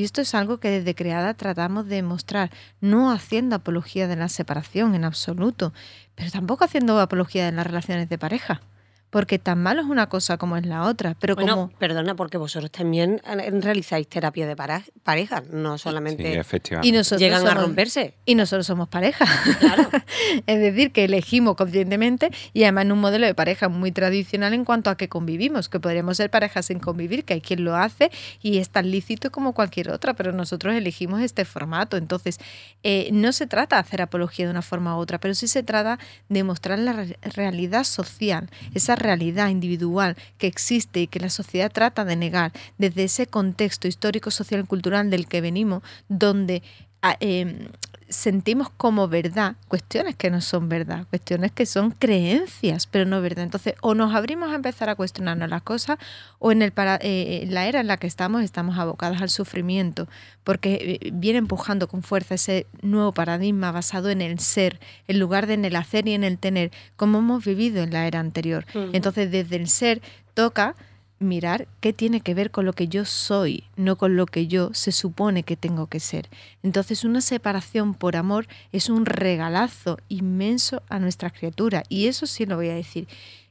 Y 0.01 0.05
esto 0.05 0.23
es 0.23 0.35
algo 0.35 0.61
que 0.61 0.71
desde 0.71 0.95
creada 0.95 1.35
tratamos 1.35 1.87
de 1.87 2.03
mostrar, 2.03 2.51
no 2.81 3.13
haciendo 3.13 3.57
apología 3.57 4.09
de 4.09 4.17
la 4.17 4.31
separación 4.31 4.95
en 4.95 5.05
absoluto, 5.05 5.75
pero 6.15 6.31
tampoco 6.31 6.65
haciendo 6.65 6.99
apología 6.99 7.45
de 7.45 7.53
las 7.53 7.67
relaciones 7.67 8.09
de 8.09 8.17
pareja 8.17 8.63
porque 9.11 9.39
tan 9.39 9.63
malo 9.63 9.83
es 9.83 9.89
una 9.89 10.09
cosa 10.09 10.39
como 10.39 10.57
es 10.57 10.65
la 10.65 10.85
otra. 10.85 11.17
Pero 11.21 11.35
bueno, 11.35 11.55
como... 11.55 11.69
perdona, 11.79 12.15
porque 12.15 12.39
vosotros 12.39 12.71
también 12.71 13.21
realizáis 13.61 14.09
terapia 14.09 14.47
de 14.47 14.57
pareja, 15.03 15.43
no 15.51 15.79
solamente 15.79 16.33
sí, 16.33 16.39
efectivamente. 16.39 16.89
y 16.89 16.93
nosotros 16.93 17.21
llegan 17.21 17.47
a 17.47 17.55
romperse. 17.55 18.15
Y 18.25 18.37
nosotros 18.37 18.67
somos 18.67 18.89
pareja. 18.89 19.27
Claro. 19.59 19.89
es 20.47 20.61
decir, 20.61 20.93
que 20.93 21.05
elegimos 21.05 21.57
conscientemente 21.57 22.31
y 22.53 22.63
además 22.63 22.85
en 22.85 22.93
un 22.93 23.01
modelo 23.01 23.27
de 23.27 23.35
pareja 23.35 23.69
muy 23.69 23.93
tradicional 23.93 24.55
en 24.55 24.65
cuanto 24.65 24.91
a 24.91 24.97
que 24.97 25.09
convivimos, 25.09 25.69
que 25.69 25.81
podríamos 25.81 26.17
ser 26.17 26.31
parejas 26.31 26.67
sin 26.67 26.79
convivir, 26.79 27.25
que 27.25 27.35
hay 27.35 27.41
quien 27.41 27.65
lo 27.65 27.77
hace 27.77 28.11
y 28.41 28.59
es 28.59 28.71
tan 28.71 28.91
lícito 28.91 29.31
como 29.33 29.55
cualquier 29.55 29.91
otra, 29.91 30.15
pero 30.15 30.33
nosotros 30.33 30.75
elegimos 30.75 31.21
este 31.21 31.45
formato. 31.45 31.97
Entonces, 31.97 32.39
eh, 32.83 33.09
no 33.13 33.33
se 33.33 33.47
trata 33.47 33.77
de 33.77 33.81
hacer 33.81 34.03
apología 34.03 34.47
de 34.47 34.53
una 34.53 34.63
forma 34.63 34.97
u 34.97 35.01
otra, 35.01 35.19
pero 35.19 35.35
sí 35.35 35.49
se 35.49 35.63
trata 35.63 35.99
de 36.29 36.45
mostrar 36.45 36.79
la 36.79 37.07
realidad 37.23 37.85
social, 37.85 38.49
esa 38.75 38.97
realidad 39.01 39.49
individual 39.49 40.17
que 40.39 40.47
existe 40.47 41.01
y 41.01 41.07
que 41.07 41.21
la 41.21 41.31
sociedad 41.31 41.73
trata 41.73 42.05
de 42.05 42.17
negar 42.17 42.53
desde 42.79 43.05
ese 43.05 43.27
contexto 43.27 43.89
histórico, 43.89 44.31
social 44.31 44.61
y 44.61 44.67
cultural 44.67 45.11
del 45.11 45.27
que 45.27 45.41
venimos, 45.41 45.83
donde 46.09 46.63
ah, 47.03 47.17
em, 47.21 47.69
sentimos 48.11 48.69
como 48.71 49.09
verdad 49.09 49.55
cuestiones 49.69 50.17
que 50.17 50.31
no 50.31 50.41
son 50.41 50.69
verdad, 50.69 51.07
cuestiones 51.09 51.53
que 51.53 51.65
son 51.65 51.93
creencias, 51.93 52.87
pero 52.87 53.07
no 53.07 53.23
verdad. 53.23 53.45
Entonces, 53.45 53.75
o 53.81 53.95
nos 53.95 54.15
abrimos 54.15 54.51
a 54.51 54.57
empezar 54.57 54.91
a 54.91 54.97
cuestionarnos 54.97 55.49
las 55.49 55.63
cosas, 55.63 55.99
o 56.39 56.53
en 56.53 56.63
el 56.63 56.73
para, 56.73 56.99
eh, 57.01 57.47
la 57.49 57.67
era 57.67 57.81
en 57.81 57.87
la 57.87 57.97
que 57.97 58.07
estamos 58.07 58.43
estamos 58.43 58.79
abocados 58.79 59.23
al 59.23 59.31
sufrimiento, 59.31 60.09
porque 60.45 60.99
eh, 61.01 61.11
viene 61.13 61.39
empujando 61.39 61.89
con 61.89 62.03
fuerza 62.03 62.35
ese 62.35 62.67
nuevo 62.83 63.13
paradigma 63.13 63.73
basado 63.73 64.11
en 64.11 64.21
el 64.21 64.41
ser, 64.41 64.81
en 65.09 65.19
lugar 65.19 65.47
de 65.47 65.55
en 65.55 65.65
el 65.65 65.77
hacer 65.77 66.09
y 66.09 66.15
en 66.15 66.25
el 66.25 66.39
tener, 66.39 66.71
como 66.97 67.19
hemos 67.19 67.45
vivido 67.45 67.83
en 67.83 67.93
la 67.93 68.07
era 68.07 68.21
anterior. 68.21 68.67
Entonces, 68.93 69.31
desde 69.31 69.57
el 69.57 69.69
ser 69.69 70.03
toca 70.35 70.75
mirar 71.21 71.69
qué 71.81 71.93
tiene 71.93 72.23
que 72.23 72.35
ver 72.35 72.51
con 72.51 72.65
lo 72.65 72.73
que 72.73 72.89
yo 72.89 73.05
soy, 73.05 73.65
no 73.77 73.97
con 73.97 74.17
lo 74.17 74.27
que 74.27 74.47
yo 74.47 74.71
se 74.73 74.91
supone 74.91 75.43
que 75.43 75.57
tengo 75.57 75.87
que 75.87 76.01
ser. 76.01 76.29
Entonces 76.63 77.05
una 77.05 77.21
separación 77.21 77.95
por 77.95 78.17
amor 78.17 78.49
es 78.73 78.89
un 78.89 79.07
regalazo 79.07 79.99
inmenso 80.09 80.83
a 80.89 80.99
nuestra 80.99 81.31
criatura 81.31 81.85
y 81.89 82.07
eso 82.07 82.27
sí 82.27 82.47
lo 82.47 82.57
voy 82.57 82.71
a 82.71 82.75
decir. 82.75 83.07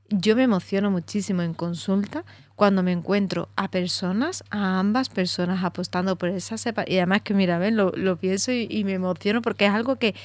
Yo 0.09 0.35
me 0.35 0.43
emociono 0.43 0.89
muchísimo 0.89 1.43
en 1.43 1.53
consulta 1.53 2.25
cuando 2.55 2.81
me 2.81 2.91
encuentro 2.91 3.47
a 3.55 3.69
personas, 3.69 4.43
a 4.49 4.79
ambas 4.79 5.07
personas 5.07 5.63
apostando 5.63 6.15
por 6.15 6.29
esa 6.29 6.57
separación. 6.57 6.95
Y 6.95 6.97
además 6.97 7.21
que 7.21 7.35
mira, 7.35 7.59
ven, 7.59 7.77
lo, 7.77 7.91
lo 7.91 8.17
pienso 8.17 8.51
y 8.51 8.83
me 8.83 8.93
emociono 8.93 9.43
porque 9.43 9.67
es 9.67 9.71
algo 9.71 9.97
que 9.97 10.15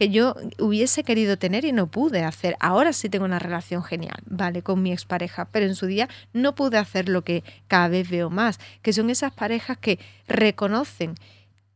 que 0.00 0.08
yo 0.08 0.34
hubiese 0.58 1.04
querido 1.04 1.36
tener 1.36 1.66
y 1.66 1.72
no 1.72 1.86
pude 1.86 2.24
hacer. 2.24 2.56
Ahora 2.58 2.94
sí 2.94 3.10
tengo 3.10 3.26
una 3.26 3.38
relación 3.38 3.84
genial, 3.84 4.16
¿vale? 4.24 4.62
Con 4.62 4.82
mi 4.82 4.92
expareja, 4.92 5.44
pero 5.52 5.66
en 5.66 5.74
su 5.74 5.84
día 5.84 6.08
no 6.32 6.54
pude 6.54 6.78
hacer 6.78 7.10
lo 7.10 7.20
que 7.20 7.44
cada 7.68 7.88
vez 7.88 8.08
veo 8.08 8.30
más, 8.30 8.60
que 8.80 8.94
son 8.94 9.10
esas 9.10 9.30
parejas 9.30 9.76
que 9.76 9.98
reconocen 10.26 11.16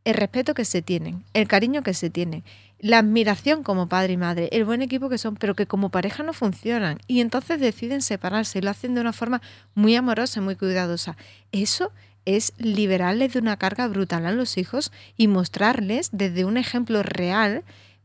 el 0.07 0.14
respeto 0.14 0.54
que 0.54 0.64
se 0.64 0.81
tienen, 0.81 1.23
el 1.35 1.47
cariño 1.47 1.83
que 1.83 1.93
se 1.93 2.09
tienen, 2.09 2.45
la 2.78 3.00
admiración 3.00 3.62
como 3.62 3.90
padre 3.90 4.14
y 4.14 4.16
madre, 4.16 4.49
el 4.52 4.64
buen 4.64 4.81
equipo 4.81 5.11
que 5.11 5.19
son, 5.19 5.37
pero 5.37 5.54
que 5.54 5.66
como 5.66 5.90
pareja 5.90 6.23
no 6.23 6.33
funcionan 6.33 7.00
y 7.07 7.21
entonces 7.21 7.61
deciden 7.61 8.00
separarse 8.00 8.59
y 8.59 8.62
lo 8.62 8.71
hacen 8.71 8.95
de 8.95 9.02
una 9.02 9.12
forma 9.12 9.43
muy 9.75 9.97
amorosa, 9.97 10.40
muy 10.40 10.57
cuidadosa. 10.57 11.19
Eso 11.52 11.93
es 12.25 12.54
liberarles 12.57 13.35
de 13.35 13.40
una 13.40 13.59
carga 13.59 13.87
brutal 13.87 14.25
a 14.25 14.33
los 14.33 14.57
hijos 14.57 14.93
y 15.19 15.28
mostrarles 15.28 16.09
desde 16.12 16.47
un 16.47 16.57
ejemplo 16.57 17.02
real 17.02 17.64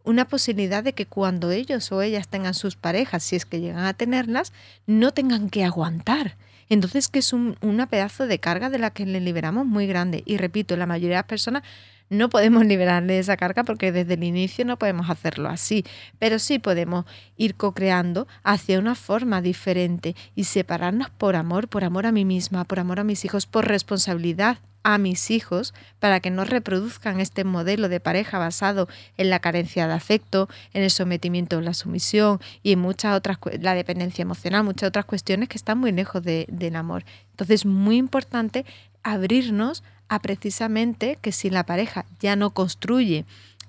una 0.10 0.26
posibilidad 0.26 0.84
de 0.84 0.94
que 0.94 1.06
cuando 1.06 1.52
ellos 1.52 1.92
o 1.92 2.02
ellas 2.02 2.28
tengan 2.28 2.56
sus 2.56 2.76
parejas, 2.76 3.22
si 3.22 3.36
es 3.36 3.46
que 3.46 3.62
llegan 3.62 3.86
a 3.86 3.94
tenerlas, 3.94 4.54
no 4.88 5.12
tengan 5.12 5.52
que 5.52 5.64
aguantar. 5.64 6.36
Entonces 6.68 7.10
que 7.10 7.20
es 7.20 7.32
un, 7.32 7.58
una 7.62 7.86
pedazo 7.86 8.26
de 8.26 8.40
carga 8.40 8.72
de 8.72 8.80
la 8.80 8.90
que 8.90 9.06
le 9.06 9.20
liberamos 9.20 9.68
muy 9.68 9.86
grande. 9.86 10.24
Y 10.26 10.38
repito, 10.38 10.76
la 10.78 10.88
mayoría 10.88 11.18
de 11.18 11.22
las 11.22 11.26
personas 11.26 11.62
no 12.10 12.30
podemos 12.30 12.66
liberarle 12.74 13.20
esa 13.20 13.38
carga 13.38 13.64
porque 13.64 13.92
desde 13.92 14.16
el 14.16 14.24
inicio 14.24 14.66
no 14.66 14.80
podemos 14.80 15.12
hacerlo 15.12 15.48
así, 15.48 15.86
pero 16.18 16.40
sí 16.40 16.58
podemos 16.58 17.06
ir 17.38 17.54
co-creando 17.54 18.28
hacia 18.44 18.80
una 18.80 18.96
forma 18.96 19.44
diferente 19.44 20.16
y 20.34 20.46
separarnos 20.46 21.12
por 21.12 21.36
amor, 21.36 21.68
por 21.68 21.84
amor 21.84 22.08
a 22.08 22.12
mí 22.12 22.26
misma, 22.26 22.64
por 22.66 22.80
amor 22.80 23.00
a 23.00 23.04
mis 23.04 23.26
hijos, 23.26 23.46
por 23.46 23.68
responsabilidad 23.68 24.58
a 24.84 24.98
mis 24.98 25.32
hijos 25.32 25.74
para 26.00 26.20
que 26.20 26.30
no 26.30 26.46
reproduzcan 26.46 27.20
este 27.20 27.44
modelo 27.44 27.90
de 27.90 28.00
pareja 28.00 28.38
basado 28.38 28.88
en 29.18 29.30
la 29.30 29.40
carencia 29.40 29.88
de 29.88 29.94
afecto, 29.94 30.50
en 30.74 30.84
el 30.84 30.92
sometimiento 30.92 31.58
en 31.58 31.66
la 31.66 31.74
sumisión 31.74 32.40
y 32.64 32.74
en 32.74 32.80
muchas 32.80 33.16
otras, 33.16 33.38
la 33.60 33.74
dependencia 33.74 34.22
emocional, 34.22 34.64
muchas 34.64 34.88
otras 34.90 35.06
cuestiones 35.06 35.50
que 35.50 35.58
están 35.58 35.78
muy 35.78 35.92
lejos 35.92 36.24
de, 36.24 36.46
del 36.50 36.76
amor. 36.76 37.04
Entonces, 37.32 37.66
muy 37.66 37.98
importante 37.98 38.66
abrirnos 39.04 39.84
a 40.08 40.20
precisamente 40.20 41.18
que 41.22 41.32
si 41.32 41.50
la 41.50 41.66
pareja 41.66 42.06
ya 42.20 42.36
no 42.36 42.50
construye 42.52 43.26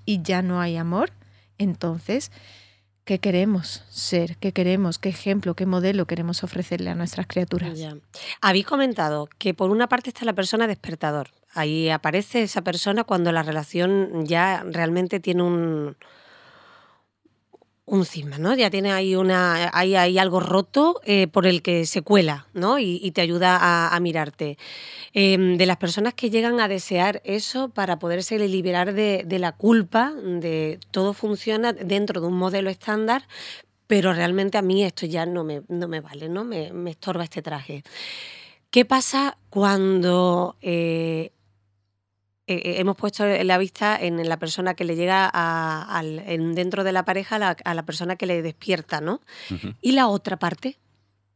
y 0.06 0.22
ya 0.22 0.42
no 0.42 0.60
hay 0.60 0.76
amor, 0.76 1.12
entonces 1.58 2.32
qué 3.10 3.18
queremos 3.18 3.82
ser, 3.90 4.36
qué 4.36 4.52
queremos, 4.52 5.00
qué 5.00 5.08
ejemplo, 5.08 5.54
qué 5.56 5.66
modelo 5.66 6.06
queremos 6.06 6.44
ofrecerle 6.44 6.90
a 6.90 6.94
nuestras 6.94 7.26
criaturas. 7.26 7.76
Habéis 8.40 8.66
comentado 8.66 9.28
que 9.36 9.52
por 9.52 9.70
una 9.70 9.88
parte 9.88 10.10
está 10.10 10.24
la 10.24 10.32
persona 10.32 10.68
despertador. 10.68 11.30
Ahí 11.52 11.90
aparece 11.90 12.44
esa 12.44 12.62
persona 12.62 13.02
cuando 13.02 13.32
la 13.32 13.42
relación 13.42 14.26
ya 14.26 14.62
realmente 14.64 15.18
tiene 15.18 15.42
un, 15.42 15.96
un 17.90 18.04
cisma, 18.06 18.38
¿no? 18.38 18.54
Ya 18.54 18.70
tiene 18.70 18.92
ahí 18.92 19.16
una, 19.16 19.68
hay, 19.74 19.96
hay 19.96 20.16
algo 20.16 20.38
roto 20.38 21.00
eh, 21.04 21.26
por 21.26 21.48
el 21.48 21.60
que 21.60 21.86
se 21.86 22.02
cuela, 22.02 22.46
¿no? 22.54 22.78
Y, 22.78 23.10
te 23.10 23.20
ayuda 23.20 23.94
a, 23.94 23.98
mirarte. 23.98 24.58
Em, 25.12 25.56
de 25.56 25.66
las 25.66 25.76
personas 25.76 26.14
que 26.14 26.30
llegan 26.30 26.60
a 26.60 26.68
desear 26.68 27.20
eso 27.24 27.68
para 27.70 27.98
poderse 27.98 28.38
liberar 28.38 28.94
de, 28.94 29.38
la 29.40 29.52
culpa, 29.52 30.12
de 30.12 30.78
todo 30.92 31.12
funciona 31.14 31.72
dentro 31.72 32.20
de 32.20 32.28
un 32.28 32.34
modelo 32.34 32.70
estándar, 32.70 33.26
pero 33.88 34.12
realmente 34.12 34.56
a 34.56 34.62
mí 34.62 34.84
esto 34.84 35.06
ya 35.06 35.26
no 35.26 35.42
me, 35.42 35.62
no 35.66 35.88
me 35.88 36.00
vale, 36.00 36.28
¿no? 36.28 36.44
Me, 36.44 36.72
me 36.72 36.90
estorba 36.90 37.24
este 37.24 37.42
traje. 37.42 37.82
¿Qué 38.70 38.84
pasa 38.84 39.36
cuando 39.50 40.54
eh, 40.62 41.32
eh, 42.50 42.62
eh, 42.64 42.74
hemos 42.80 42.96
puesto 42.96 43.24
la 43.24 43.58
vista 43.58 43.96
en 43.96 44.28
la 44.28 44.36
persona 44.36 44.74
que 44.74 44.82
le 44.82 44.96
llega 44.96 45.30
a, 45.32 46.02
dentro 46.02 46.82
de 46.82 46.90
la 46.90 47.04
pareja 47.04 47.36
a 47.36 47.74
la, 47.74 47.82
persona 47.84 48.16
que 48.16 48.26
le 48.26 48.42
despierta, 48.42 49.00
¿no? 49.00 49.20
Y 49.80 49.92
la 49.92 50.08
otra 50.08 50.36
parte, 50.36 50.76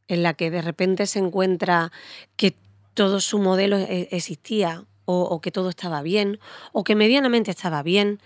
en 0.09 0.23
la 0.23 0.33
que 0.33 0.51
de 0.51 0.61
repente 0.61 1.07
se 1.07 1.19
encuentra 1.19 1.93
que 2.35 2.53
todo 2.93 3.21
su 3.21 3.39
modelo 3.39 3.77
e, 3.77 4.09
existía 4.11 4.83
o, 5.05 5.39
que 5.39 5.51
todo 5.51 5.69
estaba 5.69 6.01
bien 6.01 6.37
o 6.73 6.83
que 6.83 6.95
medianamente 6.95 7.49
estaba 7.49 7.81
bien 7.81 8.19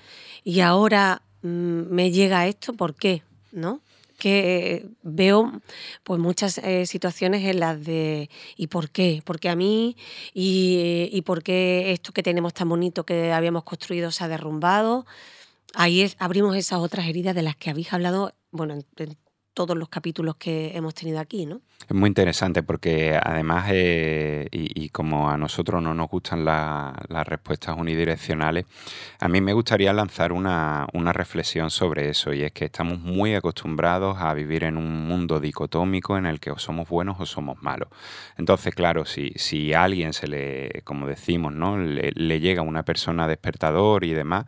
y 0.43 0.61
ahora 0.61 1.21
mm, 1.43 1.93
me 1.93 2.09
llega 2.09 2.47
esto, 2.47 2.73
¿por 2.73 2.95
qué? 2.95 3.21
¿No? 3.51 3.81
Que 4.19 4.85
veo 5.01 5.51
pues 6.03 6.19
muchas 6.19 6.59
eh, 6.59 6.85
situaciones 6.85 7.43
en 7.45 7.59
las 7.59 7.83
de 7.83 8.29
¿y 8.55 8.67
por 8.67 8.91
qué? 8.91 9.23
Porque 9.25 9.49
a 9.49 9.55
mí 9.55 9.97
y, 10.33 11.09
y 11.11 11.21
por 11.23 11.41
qué 11.41 11.91
esto 11.91 12.11
que 12.11 12.21
tenemos 12.21 12.53
tan 12.53 12.69
bonito 12.69 13.05
que 13.05 13.31
habíamos 13.31 13.63
construido 13.63 14.11
se 14.11 14.23
ha 14.23 14.27
derrumbado. 14.27 15.05
Ahí 15.73 16.11
abrimos 16.19 16.55
esas 16.55 16.79
otras 16.79 17.07
heridas 17.07 17.35
de 17.35 17.43
las 17.43 17.55
que 17.55 17.69
habéis 17.69 17.93
hablado, 17.93 18.33
bueno, 18.51 18.75
en, 18.75 19.17
todos 19.53 19.77
los 19.77 19.89
capítulos 19.89 20.35
que 20.35 20.71
hemos 20.75 20.93
tenido 20.93 21.19
aquí, 21.19 21.45
¿no? 21.45 21.61
Es 21.87 21.95
muy 21.95 22.07
interesante 22.07 22.61
porque 22.61 23.19
además, 23.21 23.67
eh, 23.71 24.47
y, 24.51 24.89
como 24.89 25.29
a 25.29 25.37
nosotros 25.37 25.81
no 25.81 25.95
nos 25.95 26.07
gustan 26.07 26.45
las 26.45 27.27
respuestas 27.27 27.75
unidireccionales, 27.77 28.65
a 29.19 29.27
mí 29.27 29.41
me 29.41 29.53
gustaría 29.53 29.91
lanzar 29.91 30.31
una, 30.31 30.85
reflexión 31.13 31.71
sobre 31.71 32.09
eso 32.09 32.31
y 32.31 32.43
es 32.43 32.51
que 32.51 32.65
estamos 32.65 32.99
muy 32.99 33.33
acostumbrados 33.33 34.17
a 34.19 34.33
vivir 34.35 34.65
en 34.65 34.77
un 34.77 35.07
mundo 35.07 35.39
dicotómico 35.39 36.17
en 36.17 36.27
el 36.27 36.39
que 36.39 36.51
o 36.51 36.59
somos 36.59 36.87
buenos 36.87 37.19
o 37.19 37.25
somos 37.25 37.59
malos. 37.63 37.89
Entonces, 38.37 38.75
claro, 38.75 39.05
si, 39.05 39.31
si 39.37 39.73
a 39.73 39.83
alguien 39.83 40.13
se 40.13 40.27
le, 40.27 40.83
como 40.83 41.07
decimos, 41.07 41.53
¿no? 41.53 41.77
le, 41.79 42.11
le 42.13 42.39
llega 42.39 42.61
una 42.61 42.83
persona 42.83 43.27
despertador 43.27 44.03
y 44.03 44.13
demás, 44.13 44.45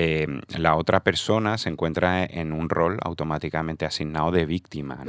Em, 0.00 0.42
la 0.56 0.76
otra 0.76 1.00
persona 1.00 1.58
se 1.58 1.70
encuentra 1.70 2.24
en 2.24 2.52
un 2.52 2.68
rol 2.68 2.98
automáticamente 3.02 3.84
asignado 3.84 4.30
de 4.30 4.46
víctima. 4.46 5.02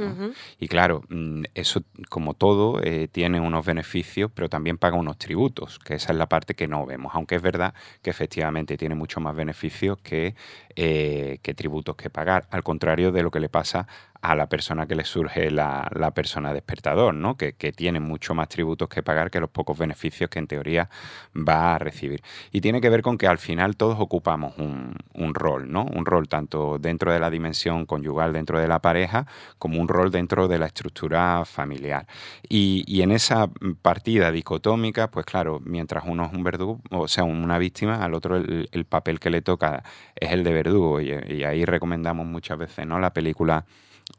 Y 0.58 0.66
claro, 0.66 1.02
mm, 1.08 1.44
eso 1.54 1.84
como 2.08 2.34
todo 2.34 2.82
eh, 2.82 3.06
tiene 3.06 3.38
unos 3.38 3.64
beneficios, 3.64 4.32
pero 4.34 4.48
también 4.48 4.78
paga 4.78 4.96
unos 4.96 5.16
tributos, 5.16 5.78
que 5.78 5.94
esa 5.94 6.10
es 6.10 6.18
la 6.18 6.28
parte 6.28 6.56
que 6.56 6.66
no 6.66 6.86
vemos, 6.86 7.12
aunque 7.14 7.36
es 7.36 7.42
verdad 7.42 7.72
que 8.02 8.10
efectivamente 8.10 8.76
tiene 8.76 8.96
mucho 8.96 9.20
más 9.20 9.36
beneficios 9.36 9.96
que, 9.98 10.34
eh, 10.74 11.38
que 11.40 11.54
tributos 11.54 11.94
que 11.94 12.10
pagar, 12.10 12.48
al 12.50 12.64
contrario 12.64 13.12
de 13.12 13.22
lo 13.22 13.30
que 13.30 13.38
le 13.38 13.48
pasa 13.48 13.86
a 14.22 14.34
la 14.34 14.48
persona 14.48 14.86
que 14.86 14.94
le 14.94 15.04
surge 15.04 15.50
la, 15.50 15.88
persona 16.14 16.52
despertador, 16.52 17.14
¿no? 17.14 17.36
Que, 17.36 17.52
tiene 17.70 18.00
mucho 18.00 18.34
más 18.34 18.48
tributos 18.48 18.88
que 18.88 19.02
pagar 19.02 19.30
que 19.30 19.40
los 19.40 19.48
pocos 19.48 19.78
beneficios 19.78 20.28
que 20.28 20.38
en 20.38 20.46
teoría 20.46 20.90
va 21.36 21.74
a 21.74 21.78
recibir. 21.78 22.22
Y 22.50 22.60
tiene 22.60 22.80
que 22.80 22.90
ver 22.90 23.02
con 23.02 23.16
que 23.16 23.26
al 23.26 23.38
final 23.38 23.76
todos 23.76 23.98
ocupamos 23.98 24.54
un, 24.58 25.34
rol, 25.34 25.70
¿no? 25.70 25.84
Un 25.84 26.04
rol 26.04 26.28
tanto 26.28 26.78
dentro 26.78 27.12
de 27.12 27.20
la 27.20 27.30
dimensión 27.30 27.86
conyugal, 27.86 28.32
dentro 28.32 28.58
de 28.58 28.68
la 28.68 28.80
pareja, 28.80 29.26
como 29.58 29.80
un 29.80 29.88
rol 29.88 30.10
dentro 30.10 30.48
de 30.48 30.58
la 30.58 30.66
estructura 30.66 31.44
familiar. 31.44 32.06
Y, 32.48 33.00
en 33.00 33.12
esa 33.12 33.48
partida 33.80 34.30
dicotómica, 34.30 35.10
pues 35.10 35.24
claro, 35.24 35.60
mientras 35.64 36.04
uno 36.06 36.26
es 36.26 36.32
un 36.34 36.42
verdugo, 36.44 36.80
o 36.90 37.08
sea, 37.08 37.24
una 37.24 37.56
víctima, 37.56 38.04
al 38.04 38.12
otro 38.14 38.36
el, 38.36 38.84
papel 38.84 39.20
que 39.20 39.30
le 39.30 39.40
toca 39.40 39.82
es 40.16 40.32
el 40.32 40.44
de 40.44 40.52
verdugo. 40.52 41.00
Y, 41.00 41.12
y 41.28 41.44
ahí 41.44 41.64
recomendamos 41.64 42.26
muchas 42.26 42.58
veces, 42.58 42.86
¿no? 42.86 42.98
La 42.98 43.14
película 43.14 43.64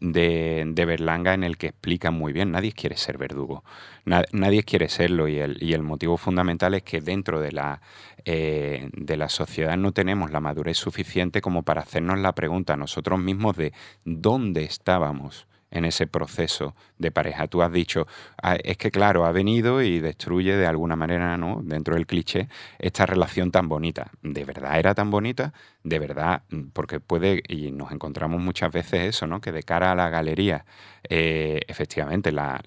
de, 0.01 0.84
Berlanga 0.86 1.34
en 1.34 1.43
el 1.43 1.58
que 1.58 1.67
explica 1.67 2.12
muy 2.12 2.34
bien, 2.34 2.51
nadie 2.51 2.74
quiere 2.74 2.98
ser 2.98 3.17
verdugo, 3.17 3.63
nadie 4.05 4.63
quiere 4.63 4.89
serlo 4.89 5.27
y 5.27 5.38
el, 5.38 5.62
y 5.62 5.74
el, 5.74 5.84
motivo 5.84 6.17
fundamental 6.17 6.74
es 6.74 6.84
que 6.84 7.01
dentro 7.01 7.39
de 7.39 7.51
la, 7.51 7.81
eh, 8.25 8.89
de 8.93 9.17
la 9.17 9.29
sociedad 9.29 9.77
no 9.77 9.91
tenemos 9.93 10.31
la 10.31 10.41
madurez 10.41 10.77
suficiente 10.77 11.41
como 11.41 11.63
para 11.63 11.81
hacernos 11.81 12.20
la 12.20 12.34
pregunta 12.34 12.74
a 12.74 12.77
nosotros 12.77 13.20
mismos 13.20 13.55
de 13.55 13.74
dónde 14.03 14.63
estábamos 14.63 15.48
en 15.72 15.86
ese 15.86 16.08
proceso 16.08 16.75
de 16.98 17.12
pareja. 17.12 17.48
Tú 17.48 17.62
has 17.62 17.72
dicho, 17.72 18.08
ah, 18.42 18.56
es 18.63 18.78
que 18.78 18.92
claro, 18.92 19.25
ha 19.25 19.32
venido 19.32 19.82
y 19.82 20.00
destruye 20.00 20.56
de 20.56 20.68
alguna 20.68 20.96
manera, 20.96 21.38
¿no? 21.38 21.62
Dentro 21.63 21.96
del 21.96 22.06
cliché, 22.06 22.50
esta 22.80 23.06
relación 23.06 23.51
tan 23.51 23.68
bonita. 23.70 24.12
¿De 24.22 24.46
verdad 24.46 24.78
era 24.78 24.94
tan 24.94 25.10
bonita? 25.12 25.54
De 25.84 26.00
verdad, 26.00 26.44
porque 26.74 27.00
puede, 27.00 27.42
y 27.48 27.72
nos 27.72 27.92
encontramos 27.92 28.42
muchas 28.42 28.72
veces 28.72 29.01
eso, 29.16 29.28
¿no? 29.28 29.42
Que 29.42 29.51
de 29.51 29.63
cara 29.63 29.92
a 29.92 29.96
la 29.96 30.10
galería, 30.10 30.66
eh, 31.10 31.62
efectivamente, 31.68 32.32
la 32.32 32.62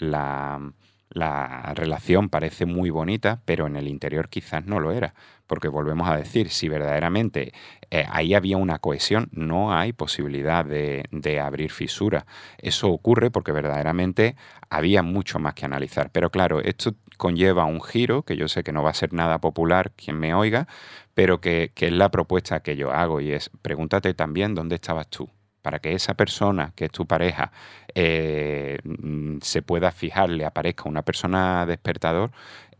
la 1.14 1.72
relación 1.74 2.28
parece 2.28 2.66
muy 2.66 2.90
bonita, 2.90 3.40
pero 3.44 3.66
en 3.66 3.76
el 3.76 3.88
interior 3.88 4.28
quizás 4.28 4.66
no 4.66 4.80
lo 4.80 4.90
era. 4.92 5.14
Porque 5.46 5.68
volvemos 5.68 6.08
a 6.08 6.16
decir, 6.16 6.50
si 6.50 6.68
verdaderamente 6.68 7.52
eh, 7.90 8.06
ahí 8.10 8.34
había 8.34 8.56
una 8.56 8.78
cohesión, 8.78 9.28
no 9.32 9.74
hay 9.74 9.92
posibilidad 9.92 10.64
de, 10.64 11.40
abrir 11.40 11.70
fisuras. 11.70 12.24
Eso 12.58 12.90
ocurre 12.90 13.30
porque 13.30 13.52
verdaderamente 13.52 14.36
había 14.70 15.02
mucho 15.02 15.38
más 15.38 15.54
que 15.54 15.66
analizar. 15.66 16.10
Pero 16.10 16.30
claro, 16.30 16.60
esto 16.60 16.94
conlleva 17.16 17.64
un 17.66 17.82
giro, 17.82 18.22
que 18.22 18.36
yo 18.36 18.48
sé 18.48 18.64
que 18.64 18.72
no 18.72 18.82
va 18.82 18.90
a 18.90 18.94
ser 18.94 19.12
nada 19.12 19.40
popular 19.40 19.92
quien 19.92 20.18
me 20.18 20.34
oiga, 20.34 20.66
pero 21.14 21.40
que, 21.40 21.72
que 21.74 21.86
es 21.86 21.92
la 21.92 22.10
propuesta 22.10 22.60
que 22.60 22.76
yo 22.76 22.90
hago 22.92 23.20
y 23.20 23.32
es, 23.32 23.50
pregúntate 23.62 24.14
también 24.14 24.54
dónde 24.54 24.76
estabas 24.76 25.08
tú 25.08 25.30
para 25.64 25.78
que 25.78 25.94
esa 25.94 26.12
persona 26.12 26.74
que 26.76 26.84
es 26.84 26.90
tu 26.90 27.06
pareja 27.06 27.50
eh, 27.94 28.76
mm, 28.84 29.38
se 29.40 29.62
pueda 29.62 29.90
fijar, 29.92 30.28
le 30.28 30.44
aparezca 30.44 30.90
una 30.90 31.00
persona 31.00 31.64
despertador, 31.64 32.32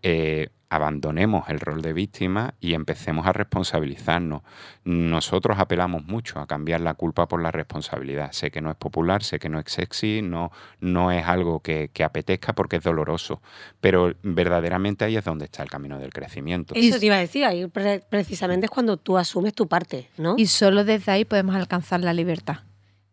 eh, 0.07 0.51
abandonemos 0.69 1.49
el 1.49 1.61
rol 1.61 1.81
de 1.81 1.95
víctima 1.95 2.53
y 2.61 2.75
empecemos 2.75 3.27
a 3.27 3.33
responsabilizarnos. 3.33 4.43
Nosotros 4.85 5.59
apelamos 5.59 6.05
mucho 6.05 6.41
a 6.41 6.47
cambiar 6.47 6.83
la 6.83 6.93
culpa 6.93 7.27
por 7.27 7.41
la 7.41 7.51
responsabilidad. 7.51 8.33
Sé 8.33 8.51
que 8.51 8.61
no 8.61 8.71
es 8.71 8.77
popular, 8.77 9.23
sé 9.23 9.39
que 9.39 9.49
no 9.49 9.59
es 9.59 9.65
sexy, 9.67 10.21
no, 10.21 10.53
no 10.81 11.11
es 11.11 11.25
algo 11.25 11.61
que, 11.61 11.91
apetezca 12.05 12.53
porque 12.53 12.77
es 12.77 12.83
doloroso, 12.83 13.41
pero 13.81 14.13
verdaderamente 14.23 15.07
ahí 15.07 15.17
es 15.17 15.25
donde 15.25 15.47
está 15.47 15.63
el 15.63 15.71
camino 15.71 15.99
del 15.99 16.13
crecimiento. 16.13 16.75
Eso 16.77 16.99
te 16.99 17.07
iba 17.07 17.17
a 17.17 17.21
decir, 17.21 17.47
ahí 17.47 17.67
precisamente 18.11 18.67
es 18.67 18.71
cuando 18.71 18.99
tú 18.99 19.17
asumes 19.17 19.55
tu 19.55 19.69
parte, 19.69 20.11
¿no? 20.19 20.35
Y 20.37 20.49
solo 20.49 20.85
desde 20.85 21.13
ahí 21.13 21.25
podemos 21.25 21.57
alcanzar 21.57 22.01
la 22.01 22.13
libertad. 22.13 22.59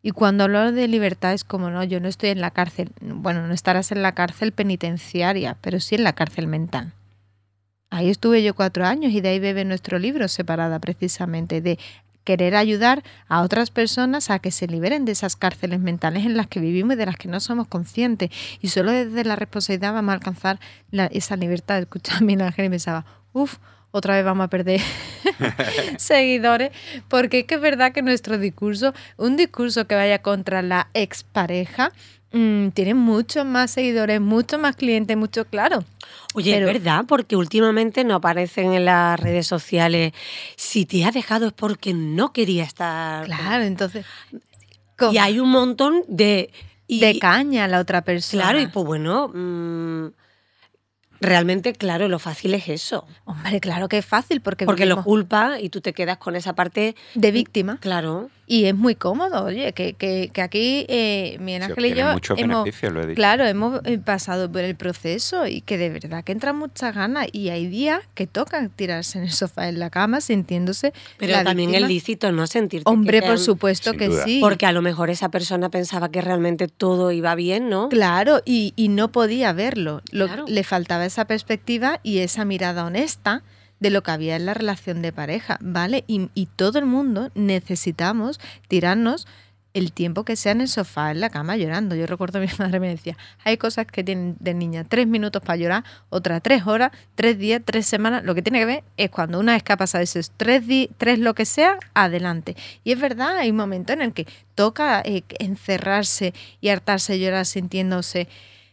Y 0.04 0.12
cuando 0.12 0.46
hablo 0.46 0.72
de 0.72 0.88
libertad 0.88 1.34
es 1.34 1.44
como, 1.44 1.70
no, 1.70 1.84
yo 1.84 2.00
no 2.00 2.08
estoy 2.08 2.30
en 2.30 2.42
la 2.42 2.52
cárcel. 2.52 2.92
Bueno, 3.02 3.48
no 3.48 3.54
estarás 3.54 3.92
en 3.92 4.02
la 4.02 4.14
cárcel 4.14 4.52
penitenciaria, 4.52 5.58
pero 5.62 5.80
sí 5.80 5.96
en 5.96 6.04
la 6.04 6.14
cárcel 6.14 6.48
mental. 6.48 6.94
Ahí 7.92 8.10
estuve 8.10 8.42
yo 8.42 8.56
cuatro 8.56 8.86
años 8.86 9.12
y 9.12 9.22
de 9.22 9.30
ahí 9.30 9.40
bebe 9.40 9.66
nuestro 9.66 10.00
libro 10.00 10.28
separada 10.28 10.80
precisamente 10.80 11.62
de 11.62 11.78
querer 12.24 12.56
ayudar 12.56 13.04
a 13.28 13.42
otras 13.42 13.72
personas 13.72 14.30
a 14.30 14.40
que 14.40 14.52
se 14.52 14.68
liberen 14.68 15.06
de 15.06 15.12
esas 15.12 15.36
cárceles 15.36 15.80
mentales 15.80 16.26
en 16.26 16.38
las 16.38 16.48
que 16.48 16.60
vivimos 16.60 16.94
y 16.94 16.98
de 16.98 17.06
las 17.06 17.18
que 17.18 17.28
no 17.28 17.40
somos 17.40 17.68
conscientes. 17.68 18.30
Y 18.62 18.70
solo 18.70 18.92
desde 18.92 19.24
la 19.24 19.36
responsabilidad 19.36 19.94
vamos 19.94 20.12
a 20.12 20.14
alcanzar 20.14 20.60
esa 20.92 21.36
libertad. 21.36 21.80
Escuchaba 21.80 22.20
a 22.20 22.22
mi 22.22 22.34
ángel 22.34 22.66
y 22.66 22.70
pensaba, 22.70 23.06
uff, 23.34 23.58
otra 23.92 24.16
vez 24.16 24.26
vamos 24.26 24.46
a 24.46 24.50
perder 24.50 24.82
seguidores, 25.98 26.72
porque 27.08 27.40
es 27.40 27.46
que 27.46 27.56
es 27.56 27.62
verdad 27.62 27.92
que 27.92 28.02
nuestro 28.02 28.38
discurso, 28.38 28.94
un 29.18 29.38
discurso 29.38 29.86
que 29.86 29.96
vaya 29.96 30.22
contra 30.22 30.62
la 30.62 30.88
expareja, 30.94 31.92
mm, 32.32 32.70
tiene 32.70 32.94
muchos 32.94 33.46
más 33.46 33.72
seguidores, 33.72 34.20
muchos 34.22 34.60
más 34.60 34.76
clientes, 34.76 35.16
mucho 35.18 35.46
claro. 35.46 35.84
Oye, 36.34 36.58
es 36.58 36.66
verdad, 36.66 37.06
porque 37.08 37.36
últimamente 37.36 38.04
no 38.04 38.16
aparecen 38.16 38.74
en 38.74 38.86
las 38.86 39.20
redes 39.20 39.48
sociales. 39.48 40.14
Si 40.56 40.86
te 40.86 41.04
ha 41.04 41.12
dejado 41.12 41.48
es 41.48 41.54
porque 41.54 41.94
no 41.94 42.32
quería 42.32 42.64
estar. 42.64 43.26
Claro, 43.26 43.64
entonces. 43.64 44.06
Y 45.12 45.18
hay 45.18 45.40
un 45.40 45.50
montón 45.50 46.04
de. 46.08 46.52
de 46.88 47.20
caña 47.20 47.66
a 47.66 47.68
la 47.68 47.80
otra 47.80 48.02
persona. 48.04 48.44
Claro, 48.44 48.60
y 48.62 48.68
pues 48.68 48.86
bueno. 48.86 49.30
Mm, 49.34 50.21
Realmente, 51.22 51.74
claro, 51.74 52.08
lo 52.08 52.18
fácil 52.18 52.56
es 52.56 52.68
eso. 52.68 53.06
Hombre, 53.26 53.60
claro 53.62 53.88
que 53.88 54.00
es 54.00 54.06
fácil 54.06 54.42
porque... 54.42 54.66
Porque 54.66 54.88
lo 54.88 55.04
culpa 55.04 55.60
y 55.60 55.70
tú 55.70 55.80
te 55.80 55.94
quedas 55.94 56.18
con 56.18 56.36
esa 56.36 56.54
parte... 56.54 56.96
De 57.14 57.32
víctima. 57.32 57.78
Claro. 57.80 58.30
Y 58.52 58.66
es 58.66 58.76
muy 58.76 58.96
cómodo, 58.96 59.46
oye, 59.46 59.72
que, 59.72 59.94
que, 59.94 60.30
que 60.34 60.42
aquí 60.42 60.86
eh, 60.90 61.38
mi 61.40 61.56
Ángel 61.56 61.86
y 61.86 61.94
yo... 61.94 62.12
Muchos 62.12 62.38
hemos, 62.38 62.66
beneficios, 62.66 62.92
lo 62.92 63.02
he 63.02 63.08
dicho. 63.08 63.16
Claro, 63.16 63.46
hemos 63.46 63.80
eh, 63.86 63.98
pasado 63.98 64.52
por 64.52 64.60
el 64.60 64.76
proceso 64.76 65.48
y 65.48 65.62
que 65.62 65.78
de 65.78 65.90
verdad 65.90 66.22
que 66.26 66.34
entran 66.34 66.58
muchas 66.58 66.94
ganas 66.94 67.28
y 67.32 67.48
hay 67.48 67.68
días 67.68 68.02
que 68.14 68.28
toca 68.28 68.68
tirarse 68.68 69.20
en 69.20 69.24
el 69.24 69.32
sofá, 69.32 69.70
en 69.70 69.80
la 69.80 69.90
cama, 69.90 70.20
sintiéndose... 70.20 70.92
Pero 71.18 71.42
también 71.46 71.74
es 71.76 71.88
lícito 71.88 72.34
no 72.34 72.46
sentirte... 72.46 72.90
Hombre, 72.90 73.22
por 73.22 73.40
supuesto 73.40 73.94
que 73.94 74.12
sí. 74.26 74.40
Porque 74.42 74.66
a 74.66 74.74
lo 74.74 74.82
mejor 74.82 75.10
esa 75.10 75.32
persona 75.32 75.70
pensaba 75.70 76.12
que 76.12 76.20
realmente 76.20 76.68
todo 76.68 77.14
iba 77.14 77.34
bien, 77.36 77.70
¿no? 77.70 77.88
Claro, 77.88 78.42
y, 78.44 78.74
y 78.76 78.90
no 78.90 79.14
podía 79.14 79.54
verlo. 79.54 80.02
Le 80.12 80.64
faltaba 80.66 81.06
esa 81.06 81.24
perspectiva 81.24 82.02
y 82.04 82.18
esa 82.18 82.44
mirada 82.44 82.84
honesta 82.84 83.44
de 83.82 83.90
lo 83.90 84.04
que 84.04 84.12
había 84.12 84.38
en 84.38 84.46
la 84.46 84.54
relación 84.54 85.02
de 85.02 85.12
pareja, 85.12 85.58
¿vale? 85.60 86.06
Y, 86.08 86.30
todo 86.56 86.80
el 86.80 86.86
mundo 86.86 87.32
necesitamos 87.34 88.40
tirarnos 88.68 89.28
el 89.74 89.92
tiempo 89.92 90.24
que 90.24 90.36
sea 90.36 90.52
en 90.52 90.62
el 90.62 90.68
sofá, 90.68 91.12
en 91.12 91.22
la 91.22 91.30
cama, 91.30 91.58
llorando. 91.58 91.96
Yo 91.96 92.06
recuerdo 92.06 92.38
a 92.38 92.42
mi 92.42 92.48
madre 92.60 92.80
me 92.80 92.90
decía, 92.90 93.18
hay 93.44 93.58
cosas 93.58 93.88
que 93.88 94.04
tienen 94.04 94.38
de 94.40 94.54
niña 94.54 94.84
tres 94.84 95.08
minutos 95.08 95.42
para 95.42 95.56
llorar, 95.56 95.84
otras 96.10 96.44
tres 96.44 96.68
horas, 96.68 96.92
tres 97.16 97.40
días, 97.40 97.62
tres 97.66 97.88
semanas. 97.88 98.24
Lo 98.24 98.36
que 98.36 98.44
tiene 98.44 98.60
que 98.60 98.66
ver 98.66 98.84
es 98.98 99.10
cuando 99.10 99.40
una 99.40 99.54
vez 99.54 99.64
que 99.64 99.74
ha 99.74 99.78
pasado 99.78 100.04
esos 100.04 100.32
tres, 100.38 100.64
tres 100.98 101.18
lo 101.18 101.34
que 101.34 101.46
sea, 101.46 101.80
adelante. 101.96 102.56
Y 102.84 102.92
es 102.92 103.00
verdad, 103.00 103.38
hay 103.38 103.50
un 103.50 103.58
momento 103.58 103.94
en 103.94 104.02
el 104.04 104.14
que 104.14 104.28
toca 104.54 105.02
eh, 105.04 105.24
encerrarse 105.40 106.34
y 106.60 106.70
hartarse 106.70 107.20
llorar 107.20 107.48
sintiéndose 107.48 108.28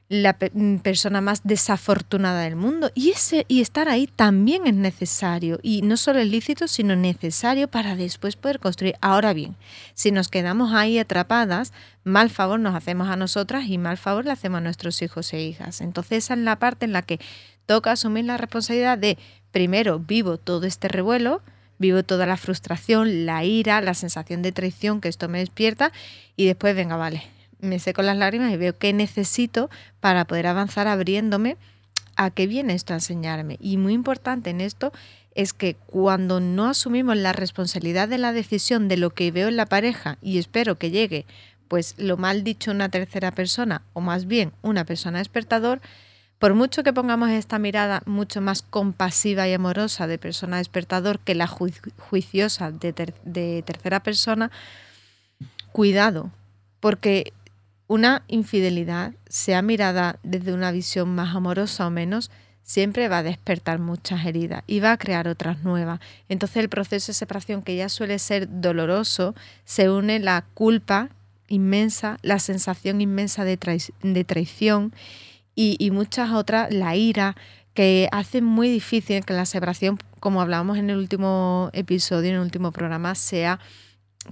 la 0.09 0.37
mm, 0.53 0.77
persona 0.77 1.21
más 1.21 1.43
desafortunada 1.45 2.43
del 2.43 2.57
mundo. 2.57 2.91
Y, 2.95 3.11
ese, 3.11 3.45
y 3.49 3.61
estar 3.61 3.89
ahí 3.89 4.07
también 4.07 4.67
es 4.67 4.75
necesario. 4.75 5.59
Y 5.63 5.83
no 5.83 5.97
solo 5.97 6.19
es 6.21 6.29
lícito, 6.29 6.67
sino 6.69 6.97
necesario 6.97 7.69
para 7.69 7.95
después 7.97 8.37
poder 8.37 8.59
construir. 8.59 8.97
Ahora 9.01 9.33
bien, 9.33 9.57
si 9.95 10.11
nos 10.11 10.29
quedamos 10.29 10.73
ahí 10.73 10.99
atrapadas, 10.99 11.73
mal 12.05 12.31
favor 12.31 12.59
nos 12.59 12.75
hacemos 12.75 13.09
a 13.09 13.17
nosotras 13.17 13.67
y 13.69 13.79
mal 13.79 13.99
favor 13.99 14.25
le 14.25 14.33
hacemos 14.33 14.59
a 14.59 14.63
nuestros 14.63 15.03
hijos 15.03 15.33
e 15.33 15.43
hijas. 15.43 15.81
Entonces 15.81 16.25
esa 16.25 16.35
es 16.35 16.41
la 16.41 16.59
parte 16.59 16.87
en 16.87 16.93
la 16.93 17.03
que 17.03 17.21
toca 17.67 17.93
asumir 17.93 18.25
la 18.25 18.39
responsabilidad 18.39 18.97
de, 18.97 19.19
primero, 19.51 19.99
vivo 19.99 20.39
todo 20.39 20.67
este 20.67 20.89
revuelo, 20.89 21.43
vivo 21.79 22.03
toda 22.03 22.25
la 22.25 22.39
frustración, 22.39 23.27
la 23.27 23.45
ira, 23.45 23.83
la 23.83 23.95
sensación 23.95 24.41
de 24.41 24.53
traición 24.53 25.03
que 25.03 25.09
esto 25.09 25.29
me 25.29 25.39
despierta 25.39 25.93
y 26.35 26.47
después, 26.47 26.75
venga, 26.75 26.97
vale, 26.97 27.23
me 27.61 27.79
seco 27.79 28.03
las 28.03 28.17
lágrimas 28.17 28.53
y 28.53 28.57
veo 28.57 28.77
qué 28.77 28.93
necesito 28.93 29.71
para 30.01 30.25
poder 30.27 30.47
avanzar 30.47 30.89
abriéndome 30.89 31.57
a 32.17 32.31
qué 32.31 32.47
viene 32.47 32.75
esto 32.75 32.93
a 32.93 32.97
enseñarme. 32.97 33.59
Y 33.61 33.77
muy 33.77 33.93
importante 33.93 34.51
en 34.51 34.61
esto 34.61 34.93
es 35.35 35.53
que 35.53 35.75
cuando 35.75 36.41
no 36.41 36.67
asumimos 36.67 37.17
la 37.17 37.33
responsabilidad 37.33 38.09
de 38.09 38.19
la 38.19 38.33
decisión 38.33 38.89
de 38.89 38.97
lo 38.97 39.11
que 39.11 39.31
veo 39.31 39.49
en 39.49 39.57
la 39.57 39.67
pareja 39.67 40.19
y 40.21 40.39
espero 40.39 40.79
que 40.79 40.91
llegue, 40.91 41.27
pues 41.69 41.95
lo 41.97 42.17
mal 42.17 42.43
dicho 42.43 42.73
una 42.73 42.89
tercera 42.89 43.31
persona 43.31 43.83
o 43.93 44.01
más 44.01 44.27
bien 44.27 44.53
una 44.63 44.85
persona 44.85 45.19
despertador, 45.19 45.81
por 46.41 46.55
mucho 46.55 46.83
que 46.83 46.93
pongamos 46.93 47.31
esta 47.31 47.59
mirada 47.59 48.03
mucho 48.07 48.41
más 48.41 48.63
compasiva 48.63 49.49
y 49.49 49.53
amorosa 49.53 50.07
de 50.07 50.19
persona 50.19 50.59
despertador 50.59 51.21
que 51.21 51.35
la 51.35 51.47
juiciosa 51.47 52.73
de, 52.73 53.13
de 53.25 53.63
tercera 53.65 54.01
persona, 54.03 54.51
cuidado, 55.73 56.33
porque 56.81 57.33
una 57.89 58.23
infidelidad, 58.29 59.15
sea 59.29 59.63
mirada 59.63 60.19
desde 60.23 60.53
una 60.53 60.71
visión 60.71 61.15
más 61.15 61.35
amorosa 61.35 61.87
o 61.87 61.91
menos, 61.91 62.31
siempre 62.63 63.09
va 63.09 63.19
a 63.19 63.23
despertar 63.23 63.79
muchas 63.79 64.27
heridas 64.27 64.63
y 64.67 64.81
va 64.81 64.93
a 64.93 64.99
crear 64.99 65.27
otras 65.27 65.65
nuevas. 65.65 66.01
Entonces 66.29 66.59
el 66.59 66.69
proceso 66.69 67.09
de 67.09 67.15
separación 67.15 67.63
que 67.63 67.75
ya 67.75 67.89
suele 67.89 68.19
ser 68.19 68.47
doloroso, 68.61 69.35
se 69.65 69.91
une 69.91 70.19
la 70.19 70.45
culpa 70.53 71.09
inmensa, 71.49 72.19
la 72.21 72.39
sensación 72.39 73.01
inmensa 73.01 73.45
de, 73.45 73.57
traición 73.57 74.93
y, 75.55 75.91
muchas 75.91 76.31
otras, 76.31 76.73
la 76.73 76.95
ira, 76.95 77.37
que 77.73 78.09
hacen 78.13 78.45
muy 78.45 78.69
difícil 78.69 79.25
que 79.25 79.33
la 79.33 79.47
separación, 79.47 79.99
como 80.21 80.43
hablábamos 80.43 80.77
en 80.77 80.91
el 80.91 80.99
último 80.99 81.71
episodio, 81.73 82.29
en 82.29 82.37
el 82.37 82.43
último 82.43 82.71
programa, 82.71 83.15
sea 83.15 83.61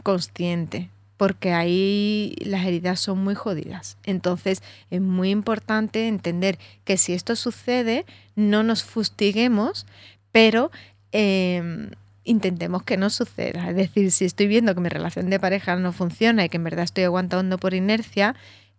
consciente, 0.02 0.90
porque 1.16 1.52
ahí 1.52 2.34
las 2.44 2.66
heridas 2.66 3.00
son 3.00 3.22
muy 3.22 3.34
jodidas. 3.34 3.96
Entonces 4.04 4.62
es 4.90 5.00
muy 5.00 5.30
importante 5.30 6.08
entender 6.08 6.58
que 6.84 6.96
si 6.96 7.14
esto 7.14 7.36
sucede, 7.36 8.04
no 8.34 8.62
nos 8.62 8.84
fustiguemos, 8.84 9.86
pero 10.32 10.70
em, 11.12 11.90
intentemos 12.24 12.82
que 12.82 12.96
no 12.96 13.08
suceda. 13.10 13.70
Es 13.70 13.76
decir, 13.76 14.10
si 14.10 14.24
estoy 14.24 14.46
viendo 14.46 14.74
que 14.74 14.80
mi 14.80 14.88
relación 14.88 15.30
de 15.30 15.40
pareja 15.40 15.76
no 15.76 15.92
funciona 15.92 16.44
y 16.44 16.48
que 16.48 16.58
en 16.58 16.64
verdad 16.64 16.84
estoy 16.84 17.04
aguantando 17.04 17.58
por 17.58 17.72
inercia, 17.72 18.34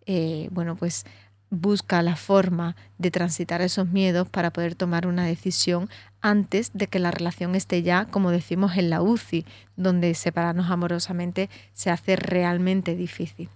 eh, 0.06 0.48
bueno, 0.52 0.76
pues 0.76 1.04
busca 1.50 2.02
la 2.02 2.16
forma 2.16 2.76
de 2.98 3.10
transitar 3.10 3.62
esos 3.62 3.88
miedos 3.88 4.28
para 4.28 4.52
poder 4.52 4.74
tomar 4.74 5.06
una 5.06 5.24
decisión 5.24 5.88
antes 6.20 6.70
de 6.74 6.86
que 6.86 6.98
la 6.98 7.10
relación 7.10 7.54
esté 7.54 7.82
ya, 7.82 8.06
como 8.06 8.30
decimos, 8.30 8.76
en 8.76 8.90
la 8.90 9.02
UCI, 9.02 9.44
donde 9.76 10.12
separarnos 10.14 10.70
amorosamente 10.70 11.48
se 11.72 11.90
hace 11.90 12.16
realmente 12.16 12.96
difícil. 12.96 13.48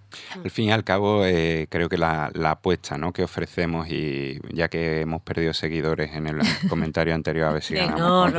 Al 0.45 0.51
fin 0.51 0.67
y 0.67 0.73
al 0.73 0.85
cabo, 0.85 1.25
eh, 1.25 1.67
creo 1.69 1.89
que 1.89 1.99
la, 1.99 2.31
apuesta 2.45 2.97
¿no? 2.97 3.13
que 3.13 3.25
ofrecemos, 3.25 3.89
y 3.89 4.39
ya 4.53 4.69
que 4.69 5.01
hemos 5.01 5.23
perdido 5.23 5.53
seguidores 5.53 6.15
en 6.15 6.29
el 6.29 6.39
comentario 6.69 7.15
anterior, 7.15 7.49
a 7.49 7.53
ver 7.53 7.63
si 7.63 7.75
ganamos 7.75 8.33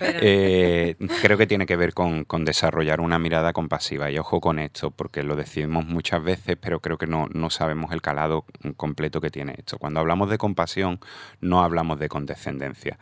eh, 0.00 0.96
creo 1.22 1.38
que 1.38 1.46
tiene 1.46 1.66
que 1.66 1.76
ver 1.76 1.94
con, 1.94 2.26
desarrollar 2.44 3.00
una 3.00 3.18
mirada 3.18 3.54
compasiva. 3.54 4.10
Y 4.10 4.18
ojo 4.18 4.40
con 4.40 4.58
esto, 4.58 4.90
porque 4.90 5.22
lo 5.22 5.34
decimos 5.34 5.86
muchas 5.86 6.22
veces, 6.22 6.58
pero 6.60 6.80
creo 6.80 6.98
que 6.98 7.06
no, 7.06 7.28
no 7.32 7.48
sabemos 7.48 7.92
el 7.92 8.02
calado 8.02 8.44
completo 8.76 9.22
que 9.22 9.30
tiene 9.30 9.54
esto. 9.56 9.78
Cuando 9.78 10.00
hablamos 10.00 10.28
de 10.28 10.36
compasión, 10.36 11.00
no 11.40 11.62
hablamos 11.62 11.98
de 11.98 12.08
condescendencia. 12.08 12.98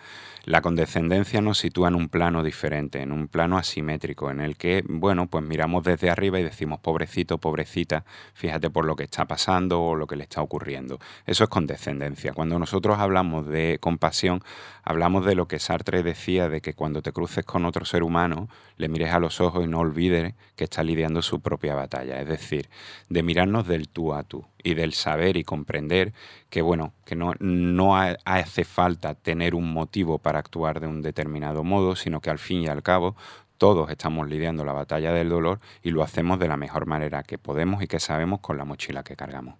La 0.53 0.61
condescendencia 0.61 1.41
nos 1.41 1.57
sitúa 1.57 1.89
en 1.89 1.95
un 1.95 2.11
plano 2.11 2.43
diferente, 2.43 3.01
en 3.01 3.11
un 3.11 3.27
plano 3.27 3.57
asimétrico, 3.57 4.31
en 4.31 4.39
el 4.39 4.59
que, 4.59 4.85
bueno, 4.87 5.27
pues 5.27 5.43
miramos 5.43 5.83
desde 5.83 6.11
arriba 6.11 6.39
y 6.39 6.43
decimos, 6.43 6.79
pobrecito, 6.79 7.39
pobrecita, 7.39 8.05
fíjate 8.35 8.69
por 8.69 8.85
lo 8.85 8.95
que 8.95 9.05
está 9.05 9.25
pasando 9.25 9.81
o 9.83 9.95
lo 9.95 10.07
que 10.07 10.15
le 10.15 10.25
está 10.25 10.43
ocurriendo. 10.43 10.99
Eso 11.25 11.45
es 11.45 11.49
condescendencia. 11.49 12.35
Cuando 12.35 12.59
nosotros 12.59 12.99
hablamos 12.99 13.47
de 13.47 13.79
compasión, 13.81 14.43
hablamos 14.83 15.25
de 15.25 15.37
lo 15.37 15.49
que 15.49 15.59
Sartre 15.59 16.03
decía, 16.03 16.51
de 16.51 16.61
que 16.61 16.75
cuando 16.75 17.01
te 17.01 17.13
cruces 17.13 17.47
con 17.47 17.65
otro 17.65 17.87
ser 17.87 18.03
humano, 18.03 18.51
le 18.77 18.91
mires 18.91 19.11
a 19.15 19.21
los 19.21 19.41
ojos 19.41 19.65
y 19.65 19.69
no 19.69 19.79
olvides 19.79 20.35
que 20.55 20.65
está 20.65 20.83
lidiando 20.83 21.23
su 21.23 21.41
propia 21.41 21.75
batalla. 21.75 22.21
Es 22.21 22.29
decir, 22.29 22.69
de 23.09 23.23
mirarnos 23.23 23.67
del 23.67 23.89
tú 23.89 24.13
a 24.13 24.23
tú 24.23 24.45
y 24.63 24.75
del 24.75 24.93
saber 24.93 25.37
y 25.37 25.45
comprender 25.45 26.13
que, 26.51 26.63
bueno, 26.63 26.93
que 27.05 27.17
no, 27.17 27.35
no 27.41 27.97
hace 27.97 28.65
falta 28.65 29.15
tener 29.15 29.55
un 29.55 29.73
motivo 29.73 30.19
para 30.19 30.39
actuar 30.39 30.81
de 30.81 30.87
un 30.87 31.03
determinado 31.03 31.65
modo, 31.65 31.97
sino 31.97 32.21
que 32.21 32.31
al 32.31 32.39
fin 32.39 32.63
y 32.63 32.69
al 32.69 32.83
cabo 32.83 33.17
todos 33.59 33.91
estamos 33.91 34.29
lidiando 34.29 34.65
la 34.65 34.73
batalla 34.73 35.13
del 35.13 35.29
dolor 35.29 35.61
y 35.83 35.91
lo 35.91 36.03
hacemos 36.03 36.39
de 36.39 36.49
la 36.49 36.57
mejor 36.57 36.87
manera 36.87 37.23
que 37.23 37.39
podemos 37.39 37.83
y 37.83 37.87
que 37.87 38.01
sabemos 38.01 38.41
con 38.41 38.59
la 38.59 38.65
mochila 38.65 39.05
que 39.05 39.15
cargamos. 39.15 39.55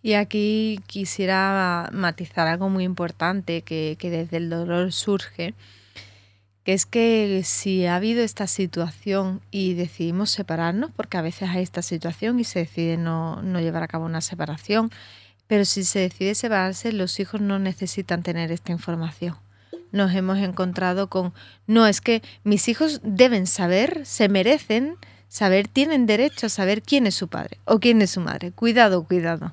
Y 0.00 0.14
aquí 0.14 0.80
quisiera 0.86 1.90
matizar 1.92 2.46
algo 2.46 2.68
muy 2.68 2.84
importante 2.84 3.62
que, 3.62 3.96
que 3.98 4.10
desde 4.10 4.36
el 4.36 4.48
dolor 4.48 4.92
surge, 4.92 5.54
es 6.72 6.86
que 6.86 7.42
si 7.44 7.86
ha 7.86 7.96
habido 7.96 8.22
esta 8.22 8.46
situación 8.46 9.40
y 9.50 9.74
decidimos 9.74 10.30
separarnos, 10.30 10.90
porque 10.94 11.16
a 11.16 11.22
veces 11.22 11.48
hay 11.50 11.62
esta 11.62 11.82
situación 11.82 12.40
y 12.40 12.44
se 12.44 12.60
decide 12.60 12.96
no, 12.96 13.42
no 13.42 13.60
llevar 13.60 13.82
a 13.82 13.88
cabo 13.88 14.04
una 14.04 14.20
separación, 14.20 14.90
pero 15.46 15.64
si 15.64 15.84
se 15.84 16.00
decide 16.00 16.34
separarse, 16.34 16.92
los 16.92 17.20
hijos 17.20 17.40
no 17.40 17.58
necesitan 17.58 18.22
tener 18.22 18.52
esta 18.52 18.72
información 18.72 19.36
nos 19.92 20.14
hemos 20.14 20.38
encontrado 20.38 21.08
con, 21.08 21.32
no, 21.66 21.86
es 21.86 22.00
que 22.00 22.22
mis 22.44 22.68
hijos 22.68 23.00
deben 23.02 23.46
saber, 23.46 24.04
se 24.04 24.28
merecen 24.28 24.96
saber, 25.28 25.68
tienen 25.68 26.06
derecho 26.06 26.46
a 26.46 26.50
saber 26.50 26.82
quién 26.82 27.06
es 27.06 27.14
su 27.14 27.28
padre 27.28 27.58
o 27.64 27.78
quién 27.80 28.02
es 28.02 28.10
su 28.10 28.20
madre. 28.20 28.52
Cuidado, 28.52 29.04
cuidado, 29.04 29.52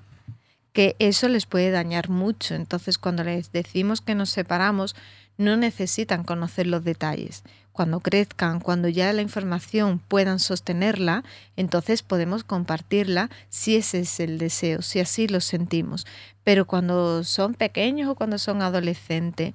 que 0.76 0.98
eso 1.00 1.30
les 1.30 1.46
puede 1.46 1.72
dañar 1.72 2.10
mucho. 2.10 2.54
Entonces, 2.54 2.98
cuando 2.98 3.24
les 3.24 3.54
decimos 3.54 4.02
que 4.02 4.14
nos 4.14 4.30
separamos, 4.30 4.94
no 5.38 5.56
necesitan 5.56 6.26
conocer 6.26 6.68
los 6.68 6.84
detalles. 6.84 7.44
Cuando 7.72 8.02
crezcan, 8.02 8.60
cuando 8.60 8.90
ya 8.90 9.12
la 9.14 9.22
información 9.22 10.00
puedan 10.00 10.38
sostenerla, 10.38 11.24
entonces 11.56 12.04
podemos 12.04 12.44
compartirla 12.44 13.30
si 13.48 13.78
ese 13.78 14.00
es 14.00 14.20
el 14.20 14.38
deseo, 14.38 14.82
si 14.82 15.00
así 15.00 15.30
lo 15.30 15.40
sentimos. 15.40 16.06
Pero 16.44 16.68
cuando 16.68 17.24
son 17.24 17.54
pequeños 17.54 18.10
o 18.10 18.16
cuando 18.16 18.38
son 18.38 18.62
adolescentes, 18.62 19.54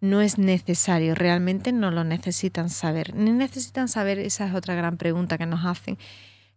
no 0.00 0.22
es 0.22 0.38
necesario, 0.38 1.14
realmente 1.14 1.70
no 1.72 1.90
lo 1.90 2.02
necesitan 2.02 2.70
saber. 2.70 3.14
Ni 3.14 3.30
necesitan 3.30 3.88
saber, 3.88 4.18
esa 4.18 4.46
es 4.46 4.54
otra 4.54 4.74
gran 4.74 4.96
pregunta 4.96 5.36
que 5.36 5.46
nos 5.46 5.66
hacen. 5.66 5.98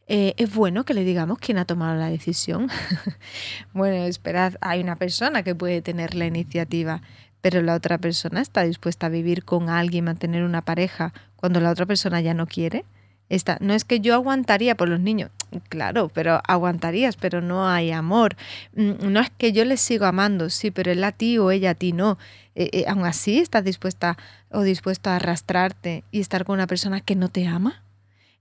Eh, 0.07 0.35
¿Es 0.37 0.53
bueno 0.53 0.83
que 0.83 0.93
le 0.93 1.03
digamos 1.03 1.39
quién 1.39 1.57
ha 1.57 1.65
tomado 1.65 1.95
la 1.95 2.09
decisión? 2.09 2.69
bueno, 3.73 4.05
esperad, 4.05 4.53
hay 4.61 4.81
una 4.81 4.97
persona 4.97 5.41
que 5.41 5.55
puede 5.55 5.81
tener 5.81 6.13
la 6.13 6.25
iniciativa, 6.25 7.01
pero 7.41 7.61
la 7.61 7.73
otra 7.73 7.97
persona 7.97 8.41
está 8.41 8.63
dispuesta 8.63 9.07
a 9.07 9.09
vivir 9.09 9.43
con 9.43 9.69
alguien, 9.69 10.05
mantener 10.05 10.43
una 10.43 10.61
pareja, 10.61 11.13
cuando 11.35 11.59
la 11.59 11.71
otra 11.71 11.85
persona 11.85 12.21
ya 12.21 12.33
no 12.33 12.45
quiere. 12.45 12.85
Esta, 13.27 13.57
no 13.59 13.73
es 13.73 13.85
que 13.85 13.99
yo 14.01 14.13
aguantaría 14.13 14.75
por 14.75 14.87
los 14.87 14.99
niños, 14.99 15.31
claro, 15.69 16.09
pero 16.13 16.41
aguantarías, 16.47 17.17
pero 17.17 17.41
no 17.41 17.67
hay 17.67 17.91
amor. 17.91 18.35
Mm, 18.75 19.11
no 19.11 19.19
es 19.19 19.31
que 19.31 19.51
yo 19.51 19.65
les 19.65 19.81
sigo 19.81 20.05
amando, 20.05 20.51
sí, 20.51 20.69
pero 20.69 20.91
él 20.91 21.03
a 21.03 21.11
ti 21.11 21.39
o 21.39 21.49
ella 21.49 21.71
a 21.71 21.73
ti 21.75 21.91
no. 21.91 22.19
Eh, 22.53 22.69
eh, 22.71 22.85
aún 22.87 23.05
así 23.05 23.39
estás 23.39 23.63
dispuesta 23.63 24.15
o 24.51 24.61
dispuesto 24.61 25.09
a 25.09 25.15
arrastrarte 25.15 26.03
y 26.11 26.19
estar 26.19 26.45
con 26.45 26.53
una 26.53 26.67
persona 26.67 27.01
que 27.01 27.15
no 27.15 27.29
te 27.29 27.47
ama. 27.47 27.83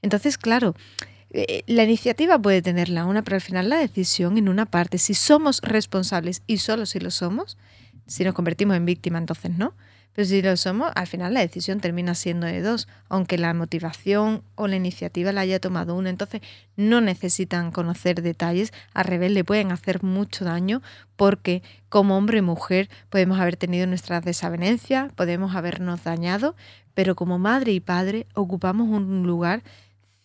Entonces, 0.03 0.37
claro, 0.37 0.75
la 1.67 1.83
iniciativa 1.83 2.39
puede 2.39 2.63
tenerla 2.63 3.07
una, 3.07 3.23
pero 3.23 3.37
al 3.37 3.41
final 3.41 3.69
la 3.69 3.79
decisión 3.79 4.39
en 4.39 4.49
una 4.49 4.67
parte, 4.67 4.99
si 4.99 5.15
somos 5.15 5.61
responsables 5.63 6.43
y 6.47 6.59
solo 6.59 6.87
si 6.87 7.01
lo 7.01 7.11
somos, 7.11 7.59
si 8.07 8.25
nos 8.25 8.35
convertimos 8.35 8.77
en 8.77 8.87
víctima, 8.87 9.19
entonces 9.19 9.51
no. 9.51 9.75
Pero 10.15 10.29
si 10.29 10.43
lo 10.43 10.57
somos, 10.57 10.93
al 10.95 11.09
final 11.09 11.35
la 11.35 11.41
decisión 11.41 11.81
termina 11.81 12.15
siendo 12.15 12.47
de 12.47 12.63
dos, 12.63 12.87
aunque 13.09 13.37
la 13.37 13.53
motivación 13.53 14.45
o 14.55 14.69
la 14.69 14.77
iniciativa 14.77 15.33
la 15.33 15.41
haya 15.41 15.59
tomado 15.59 15.97
uno. 15.97 16.09
Entonces 16.09 16.41
no 16.77 17.01
necesitan 17.01 17.73
conocer 17.73 18.23
detalles, 18.23 18.73
al 18.93 19.07
revés, 19.07 19.33
le 19.33 19.43
pueden 19.43 19.73
hacer 19.73 20.05
mucho 20.05 20.45
daño 20.45 20.83
porque 21.17 21.65
como 21.89 22.17
hombre 22.17 22.39
y 22.39 22.43
mujer 22.43 22.89
podemos 23.11 23.41
haber 23.41 23.57
tenido 23.57 23.89
nuestras 23.89 24.25
desavenencias, 24.25 25.13
podemos 25.15 25.57
habernos 25.57 26.05
dañado, 26.05 26.55
pero 26.95 27.17
como 27.17 27.41
madre 27.41 27.73
y 27.73 27.81
padre 27.81 28.29
ocupamos 28.35 28.89
un 28.89 29.27
lugar 29.27 29.65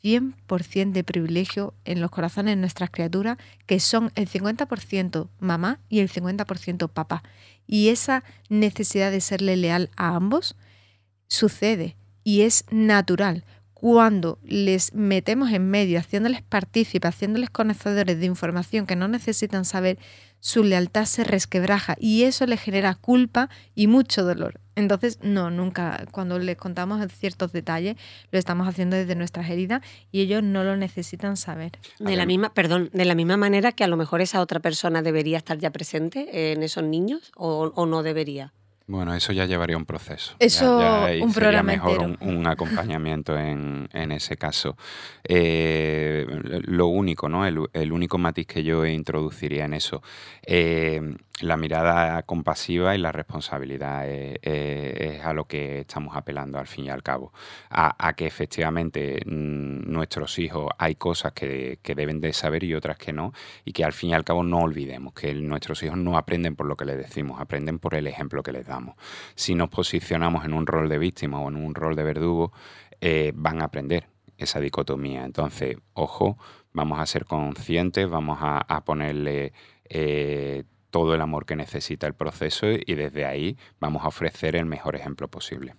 100% 0.04 0.92
de 0.92 1.04
privilegio 1.04 1.74
en 1.86 2.02
los 2.02 2.12
corazones 2.12 2.54
de 2.54 2.62
nuestras 2.62 2.90
criaturas, 2.90 3.38
que 3.66 3.80
son 3.80 4.12
el 4.16 4.30
50% 4.30 5.30
mamá 5.40 5.80
y 5.90 6.00
el 6.00 6.10
50% 6.10 6.90
papá. 6.90 7.24
Y 7.68 7.90
esa 7.90 8.24
necesidad 8.50 9.12
de 9.12 9.22
serle 9.22 9.56
leal 9.58 9.90
a 9.96 10.16
ambos 10.16 10.56
sucede 11.28 11.96
y 12.24 12.42
es 12.42 12.66
natural. 12.72 13.44
Cuando 13.74 14.40
les 14.44 14.94
metemos 14.94 15.52
en 15.52 15.70
medio, 15.70 16.00
haciéndoles 16.00 16.42
partícipes, 16.42 17.08
haciéndoles 17.08 17.50
conocedores 17.50 18.20
de 18.20 18.26
información 18.26 18.86
que 18.86 18.98
no 18.98 19.08
necesitan 19.08 19.64
saber, 19.64 19.98
su 20.42 20.64
lealtad 20.64 21.06
se 21.06 21.24
resquebraja 21.24 21.96
y 22.00 22.24
eso 22.24 22.46
le 22.46 22.58
genera 22.58 22.96
culpa 22.96 23.50
y 23.76 23.88
mucho 23.88 24.24
dolor. 24.24 24.60
Entonces, 24.80 25.20
no, 25.22 25.52
nunca, 25.52 26.06
cuando 26.12 26.40
les 26.40 26.58
contamos 26.58 27.06
ciertos 27.12 27.52
detalles, 27.52 27.98
lo 28.32 28.40
estamos 28.40 28.68
haciendo 28.68 28.96
desde 28.96 29.16
nuestras 29.16 29.50
heridas 29.50 29.82
y 30.12 30.22
ellos 30.22 30.42
no 30.42 30.64
lo 30.64 30.78
necesitan 30.78 31.38
saber. 31.38 31.74
De 32.00 32.16
la 32.16 32.26
misma, 32.26 32.54
perdón, 32.54 32.90
de 32.94 33.06
la 33.06 33.16
misma 33.16 33.38
manera 33.38 33.72
que 33.74 33.84
a 33.84 33.88
lo 33.88 33.98
mejor 33.98 34.22
esa 34.22 34.40
otra 34.42 34.60
persona 34.60 35.02
debería 35.02 35.38
estar 35.38 35.58
ya 35.58 35.72
presente 35.72 36.52
en 36.54 36.64
esos 36.64 36.84
niños 36.84 37.32
o, 37.36 37.72
o 37.76 37.86
no 37.86 38.04
debería. 38.04 38.54
Bueno, 38.90 39.14
eso 39.14 39.34
ya 39.34 39.46
llevaría 39.46 39.78
un 39.78 39.86
proceso. 39.86 40.34
Eso, 40.40 40.80
un 41.22 41.32
programa 41.32 41.74
mejor 41.74 42.18
un, 42.22 42.48
acompañamiento 42.48 43.38
en, 43.38 43.88
ese 43.94 44.36
caso. 44.36 44.78
Eh, 45.24 46.26
lo 46.64 46.88
único, 46.88 47.30
¿no? 47.30 47.46
El, 47.46 47.92
único 47.92 48.18
matiz 48.18 48.48
que 48.48 48.64
yo 48.64 48.88
introduciría 48.88 49.66
en 49.66 49.76
eso. 49.76 50.02
Eh, 50.42 51.02
la 51.42 51.58
mirada 51.58 52.24
compasiva 52.24 52.96
y 52.96 52.98
la 52.98 53.12
responsabilidad 53.12 54.08
es, 54.08 55.24
a 55.24 55.34
lo 55.34 55.46
que 55.46 55.82
estamos 55.82 56.16
apelando 56.16 56.58
al 56.58 56.68
fin 56.68 56.86
y 56.86 56.90
al 56.90 57.04
cabo. 57.04 57.32
A, 57.70 58.14
que 58.14 58.26
efectivamente 58.26 59.22
mm, 59.26 59.92
nuestros 59.92 60.40
hijos 60.40 60.72
hay 60.78 60.96
cosas 60.96 61.34
que, 61.34 61.80
deben 61.84 62.22
de 62.22 62.34
saber 62.34 62.64
y 62.64 62.74
otras 62.74 62.98
que 62.98 63.14
no, 63.14 63.34
y 63.66 63.72
que 63.72 63.84
al 63.84 63.94
fin 63.94 64.12
y 64.12 64.14
al 64.14 64.24
cabo 64.24 64.44
no 64.44 64.60
olvidemos 64.60 65.14
que 65.14 65.34
nuestros 65.34 65.82
hijos 65.84 65.98
no 65.98 66.18
aprenden 66.18 66.56
por 66.56 66.66
lo 66.66 66.76
que 66.76 66.86
les 66.86 66.98
decimos, 66.98 67.40
aprenden 67.40 67.80
por 67.80 67.94
el 67.96 68.08
ejemplo 68.08 68.44
que 68.44 68.52
les 68.52 68.66
damos. 68.66 68.79
Si 69.36 69.56
nos 69.56 69.70
posicionamos 69.70 70.46
en 70.46 70.54
un 70.54 70.66
rol 70.66 70.90
de 70.90 70.98
víctima 70.98 71.40
o 71.40 71.50
en 71.50 71.56
un 71.56 71.76
rol 71.76 71.96
de 71.96 72.04
verdugo, 72.04 72.52
eh, 73.02 73.32
van 73.36 73.62
a 73.62 73.66
aprender 73.66 74.08
esa 74.38 74.60
dicotomía. 74.60 75.24
Entonces, 75.26 75.78
ojo, 75.94 76.38
vamos 76.74 77.00
a 77.00 77.06
ser 77.06 77.26
conscientes, 77.26 78.10
vamos 78.10 78.40
a, 78.42 78.84
ponerle... 78.86 79.54
Eh, 79.86 80.64
todo 80.92 81.14
el 81.14 81.22
amor 81.22 81.46
que 81.46 81.56
necesita 81.56 82.08
el 82.08 82.14
proceso 82.14 82.66
y 82.68 82.96
desde 82.96 83.26
ahí 83.26 83.58
vamos 83.80 84.04
a 84.04 84.08
ofrecer 84.08 84.56
el 84.56 84.66
mejor 84.66 84.96
ejemplo 84.96 85.28
posible. 85.28 85.76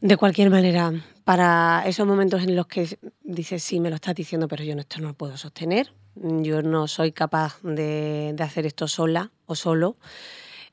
De 0.00 0.16
cualquier 0.16 0.50
manera, 0.50 0.92
para 1.24 1.84
esos 1.86 2.06
momentos 2.06 2.42
en 2.42 2.56
los 2.56 2.66
que 2.66 2.98
dices, 3.22 3.62
sí, 3.62 3.80
me 3.80 3.88
lo 3.88 3.96
estás 3.96 4.14
diciendo, 4.14 4.48
pero 4.48 4.64
yo 4.64 4.74
esto 4.74 5.00
no 5.00 5.08
lo 5.08 5.14
puedo 5.14 5.36
sostener, 5.36 5.92
yo 6.14 6.62
no 6.62 6.88
soy 6.88 7.12
capaz 7.12 7.60
de, 7.62 8.34
hacer 8.38 8.66
esto 8.66 8.88
sola 8.88 9.30
o 9.46 9.54
solo, 9.54 9.96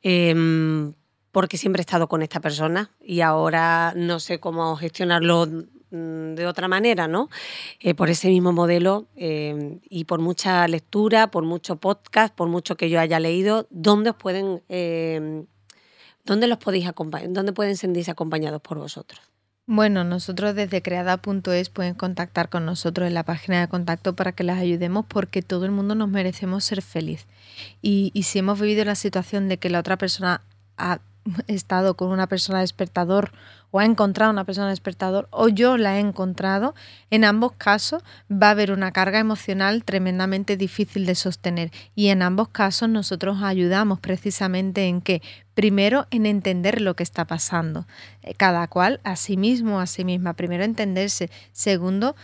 em, 0.04 0.94
porque 1.32 1.58
siempre 1.58 1.82
he 1.82 1.86
estado 1.86 2.08
con 2.08 2.22
esta 2.22 2.40
persona 2.40 2.92
y 3.02 3.22
ahora 3.22 3.94
no 3.96 4.20
sé 4.20 4.40
cómo 4.40 4.76
gestionarlo 4.76 5.48
Mm, 5.94 6.34
de 6.34 6.48
otra 6.48 6.68
manera, 6.68 7.08
¿no? 7.08 7.30
Eh, 7.80 7.94
por 7.94 8.10
ese 8.10 8.28
mismo 8.28 8.52
modelo 8.52 9.06
eh, 9.16 9.80
y 9.88 10.06
por 10.06 10.20
mucha 10.20 10.68
lectura, 10.68 11.30
por 11.30 11.44
mucho 11.44 11.76
podcast, 11.76 12.34
por 12.34 12.48
mucho 12.50 12.76
que 12.76 12.90
yo 12.90 13.00
haya 13.00 13.20
leído, 13.20 13.68
¿dónde 13.70 14.10
os 14.10 14.16
pueden, 14.16 14.64
eh, 14.70 15.46
dónde 16.26 16.48
los 16.48 16.58
podéis 16.58 16.88
acompañar, 16.88 17.32
dónde 17.32 17.54
pueden 17.54 17.78
sentirse 17.78 18.10
acompañados 18.10 18.60
por 18.60 18.80
vosotros? 18.80 19.22
Bueno, 19.66 20.04
nosotros 20.04 20.56
desde 20.56 20.82
creada.es 20.82 21.70
pueden 21.70 21.96
contactar 21.96 22.50
con 22.50 22.66
nosotros 22.66 23.08
en 23.08 23.14
la 23.14 23.24
página 23.24 23.62
de 23.62 23.70
contacto 23.70 24.14
para 24.14 24.34
que 24.34 24.44
les 24.44 24.58
ayudemos 24.58 25.06
porque 25.08 25.42
todo 25.42 25.64
el 25.64 25.72
mundo 25.72 25.96
nos 25.96 26.10
merecemos 26.10 26.66
ser 26.66 26.82
feliz. 26.82 27.28
Y, 27.82 28.12
y 28.14 28.24
si 28.24 28.40
hemos 28.40 28.60
vivido 28.60 28.84
la 28.84 28.96
situación 28.96 29.48
de 29.48 29.58
que 29.58 29.70
la 29.70 29.80
otra 29.80 29.98
persona 29.98 30.42
ha 30.78 31.00
estado 31.48 31.96
con 31.96 32.10
una 32.10 32.28
persona 32.28 32.60
despertador 32.60 33.32
o 33.72 33.80
ha 33.80 33.86
encontrado 33.86 34.32
una 34.32 34.44
persona 34.44 34.70
despertador 34.70 35.28
o 35.32 35.48
yo 35.48 35.78
la 35.78 35.98
he 35.98 36.00
encontrado, 36.00 36.76
en 37.10 37.24
ambos 37.24 37.54
casos 37.54 38.04
va 38.32 38.48
a 38.48 38.52
haber 38.52 38.72
una 38.72 38.92
carga 38.92 39.18
emocional 39.18 39.84
tremendamente 39.84 40.58
difícil 40.58 41.08
de 41.08 41.16
sostener. 41.16 41.72
Y 41.96 42.10
en 42.10 42.22
ambos 42.22 42.50
casos 42.50 42.88
nosotros 42.90 43.42
ayudamos 43.42 44.00
precisamente 44.00 44.86
en 44.86 45.02
que, 45.02 45.24
primero, 45.56 46.06
en 46.12 46.28
entender 46.28 46.82
lo 46.82 46.96
que 46.96 47.02
está 47.02 47.26
pasando, 47.26 47.88
eh, 48.22 48.36
cada 48.36 48.68
cual 48.68 49.00
a 49.04 49.16
sí 49.16 49.38
mismo, 49.38 49.80
a 49.80 49.88
sí 49.88 50.06
misma. 50.06 50.34
Primero, 50.34 50.64
entenderse. 50.64 51.32
Segundo, 51.52 52.16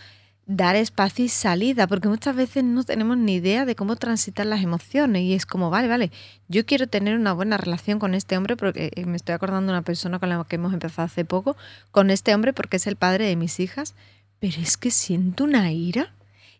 dar 0.50 0.74
espacio 0.74 1.24
y 1.24 1.28
salida, 1.28 1.86
porque 1.86 2.08
muchas 2.08 2.34
veces 2.34 2.64
no 2.64 2.82
tenemos 2.82 3.16
ni 3.16 3.34
idea 3.34 3.64
de 3.64 3.76
cómo 3.76 3.94
transitar 3.94 4.46
las 4.46 4.64
emociones 4.64 5.22
y 5.22 5.34
es 5.34 5.46
como, 5.46 5.70
vale, 5.70 5.86
vale, 5.86 6.10
yo 6.48 6.66
quiero 6.66 6.88
tener 6.88 7.14
una 7.14 7.32
buena 7.32 7.56
relación 7.56 8.00
con 8.00 8.16
este 8.16 8.36
hombre, 8.36 8.56
porque 8.56 8.90
eh, 8.96 9.06
me 9.06 9.16
estoy 9.16 9.36
acordando 9.36 9.70
de 9.70 9.78
una 9.78 9.84
persona 9.84 10.18
con 10.18 10.28
la 10.28 10.44
que 10.48 10.56
hemos 10.56 10.72
empezado 10.72 11.06
hace 11.06 11.24
poco, 11.24 11.56
con 11.92 12.10
este 12.10 12.34
hombre 12.34 12.52
porque 12.52 12.78
es 12.78 12.88
el 12.88 12.96
padre 12.96 13.26
de 13.26 13.36
mis 13.36 13.60
hijas, 13.60 13.94
pero 14.40 14.60
es 14.60 14.76
que 14.76 14.90
siento 14.90 15.44
una 15.44 15.70
ira. 15.70 16.12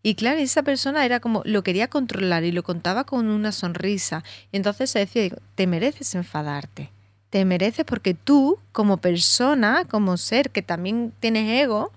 Y 0.04 0.14
claro, 0.14 0.38
esa 0.38 0.62
persona 0.62 1.04
era 1.04 1.18
como, 1.18 1.42
lo 1.44 1.64
quería 1.64 1.88
controlar 1.88 2.44
y 2.44 2.52
lo 2.52 2.62
contaba 2.62 3.02
con 3.02 3.26
una 3.26 3.50
sonrisa. 3.50 4.22
Y 4.52 4.56
entonces 4.56 4.90
se 4.90 5.00
decía, 5.00 5.36
te 5.56 5.66
mereces 5.66 6.14
enfadarte. 6.14 6.90
Te 7.28 7.44
mereces 7.44 7.84
porque 7.84 8.14
tú, 8.14 8.58
como 8.70 8.98
persona, 8.98 9.84
como 9.84 10.16
ser 10.16 10.50
que 10.50 10.62
también 10.62 11.12
tienes 11.18 11.60
ego, 11.60 11.92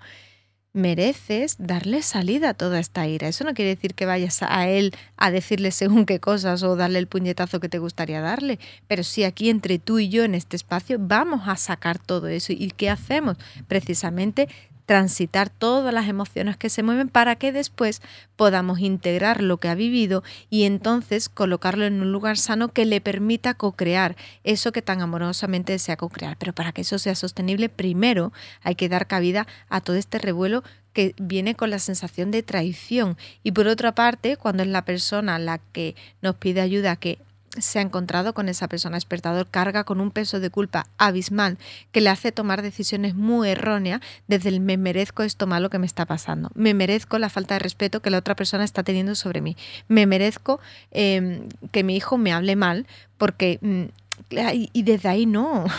mereces 0.74 1.54
darle 1.58 2.02
salida 2.02 2.50
a 2.50 2.54
toda 2.54 2.80
esta 2.80 3.06
ira. 3.06 3.28
Eso 3.28 3.44
no 3.44 3.54
quiere 3.54 3.74
decir 3.74 3.94
que 3.94 4.06
vayas 4.06 4.42
a 4.42 4.68
él 4.68 4.92
a 5.16 5.30
decirle 5.30 5.70
según 5.70 6.04
qué 6.04 6.20
cosas 6.20 6.62
o 6.64 6.76
darle 6.76 6.98
el 6.98 7.06
puñetazo 7.06 7.60
que 7.60 7.68
te 7.68 7.78
gustaría 7.78 8.20
darle, 8.20 8.58
pero 8.88 9.04
si 9.04 9.24
aquí 9.24 9.48
entre 9.48 9.78
tú 9.78 10.00
y 10.00 10.08
yo 10.08 10.24
en 10.24 10.34
este 10.34 10.56
espacio 10.56 10.98
vamos 11.00 11.42
a 11.46 11.56
sacar 11.56 11.98
todo 11.98 12.26
eso. 12.26 12.52
¿Y 12.52 12.72
qué 12.76 12.90
hacemos? 12.90 13.38
Precisamente 13.68 14.48
transitar 14.86 15.50
todas 15.50 15.92
las 15.92 16.08
emociones 16.08 16.56
que 16.56 16.68
se 16.68 16.82
mueven 16.82 17.08
para 17.08 17.36
que 17.36 17.52
después 17.52 18.02
podamos 18.36 18.80
integrar 18.80 19.42
lo 19.42 19.58
que 19.58 19.68
ha 19.68 19.74
vivido 19.74 20.22
y 20.50 20.64
entonces 20.64 21.28
colocarlo 21.28 21.84
en 21.84 22.00
un 22.00 22.12
lugar 22.12 22.36
sano 22.36 22.68
que 22.68 22.84
le 22.84 23.00
permita 23.00 23.54
co-crear 23.54 24.16
eso 24.44 24.72
que 24.72 24.82
tan 24.82 25.00
amorosamente 25.00 25.72
desea 25.72 25.96
co-crear. 25.96 26.36
Pero 26.38 26.52
para 26.52 26.72
que 26.72 26.82
eso 26.82 26.98
sea 26.98 27.14
sostenible, 27.14 27.68
primero 27.68 28.32
hay 28.62 28.74
que 28.74 28.88
dar 28.88 29.06
cabida 29.06 29.46
a 29.68 29.80
todo 29.80 29.96
este 29.96 30.18
revuelo 30.18 30.62
que 30.92 31.14
viene 31.18 31.54
con 31.54 31.70
la 31.70 31.78
sensación 31.78 32.30
de 32.30 32.42
traición. 32.42 33.16
Y 33.42 33.52
por 33.52 33.66
otra 33.66 33.94
parte, 33.94 34.36
cuando 34.36 34.62
es 34.62 34.68
la 34.68 34.84
persona 34.84 35.38
la 35.38 35.58
que 35.58 35.96
nos 36.22 36.36
pide 36.36 36.60
ayuda, 36.60 36.96
que 36.96 37.18
se 37.58 37.78
ha 37.78 37.82
encontrado 37.82 38.34
con 38.34 38.48
esa 38.48 38.68
persona 38.68 38.96
despertador 38.96 39.46
carga 39.48 39.84
con 39.84 40.00
un 40.00 40.10
peso 40.10 40.40
de 40.40 40.50
culpa 40.50 40.86
abismal 40.98 41.58
que 41.92 42.00
le 42.00 42.10
hace 42.10 42.32
tomar 42.32 42.62
decisiones 42.62 43.14
muy 43.14 43.48
erróneas 43.48 44.00
desde 44.28 44.48
el 44.48 44.60
me 44.60 44.76
merezco 44.76 45.22
esto 45.22 45.46
malo 45.46 45.70
que 45.70 45.78
me 45.78 45.86
está 45.86 46.06
pasando, 46.06 46.50
me 46.54 46.74
merezco 46.74 47.18
la 47.18 47.28
falta 47.28 47.54
de 47.54 47.60
respeto 47.60 48.00
que 48.00 48.10
la 48.10 48.18
otra 48.18 48.36
persona 48.36 48.64
está 48.64 48.82
teniendo 48.82 49.14
sobre 49.14 49.40
mí, 49.40 49.56
me 49.88 50.06
merezco 50.06 50.60
em, 50.90 51.48
que 51.70 51.84
mi 51.84 51.96
hijo 51.96 52.18
me 52.18 52.32
hable 52.32 52.56
mal 52.56 52.86
porque 53.18 53.58
mm, 53.60 53.84
y 54.30 54.82
desde 54.82 55.08
ahí 55.08 55.26
no. 55.26 55.64
o 55.64 55.70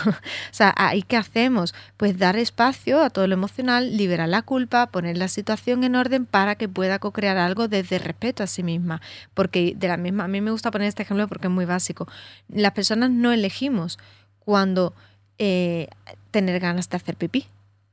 sea, 0.50 0.74
ahí 0.76 1.02
qué 1.02 1.16
hacemos? 1.16 1.74
Pues 1.96 2.18
dar 2.18 2.36
espacio 2.36 3.02
a 3.02 3.10
todo 3.10 3.26
lo 3.26 3.34
emocional, 3.34 3.96
liberar 3.96 4.28
la 4.28 4.42
culpa, 4.42 4.86
poner 4.88 5.16
la 5.16 5.28
situación 5.28 5.84
en 5.84 5.96
orden 5.96 6.26
para 6.26 6.54
que 6.54 6.68
pueda 6.68 6.98
co-crear 6.98 7.36
algo 7.36 7.68
desde 7.68 7.98
respeto 7.98 8.42
a 8.42 8.46
sí 8.46 8.62
misma. 8.62 9.00
Porque 9.34 9.74
de 9.76 9.88
la 9.88 9.96
misma, 9.96 10.24
a 10.24 10.28
mí 10.28 10.40
me 10.40 10.50
gusta 10.50 10.70
poner 10.70 10.88
este 10.88 11.02
ejemplo 11.02 11.28
porque 11.28 11.48
es 11.48 11.52
muy 11.52 11.64
básico. 11.64 12.08
Las 12.48 12.72
personas 12.72 13.10
no 13.10 13.32
elegimos 13.32 13.98
cuando 14.40 14.94
eh, 15.38 15.88
tener 16.30 16.60
ganas 16.60 16.88
de 16.88 16.96
hacer 16.96 17.16
pipí 17.16 17.46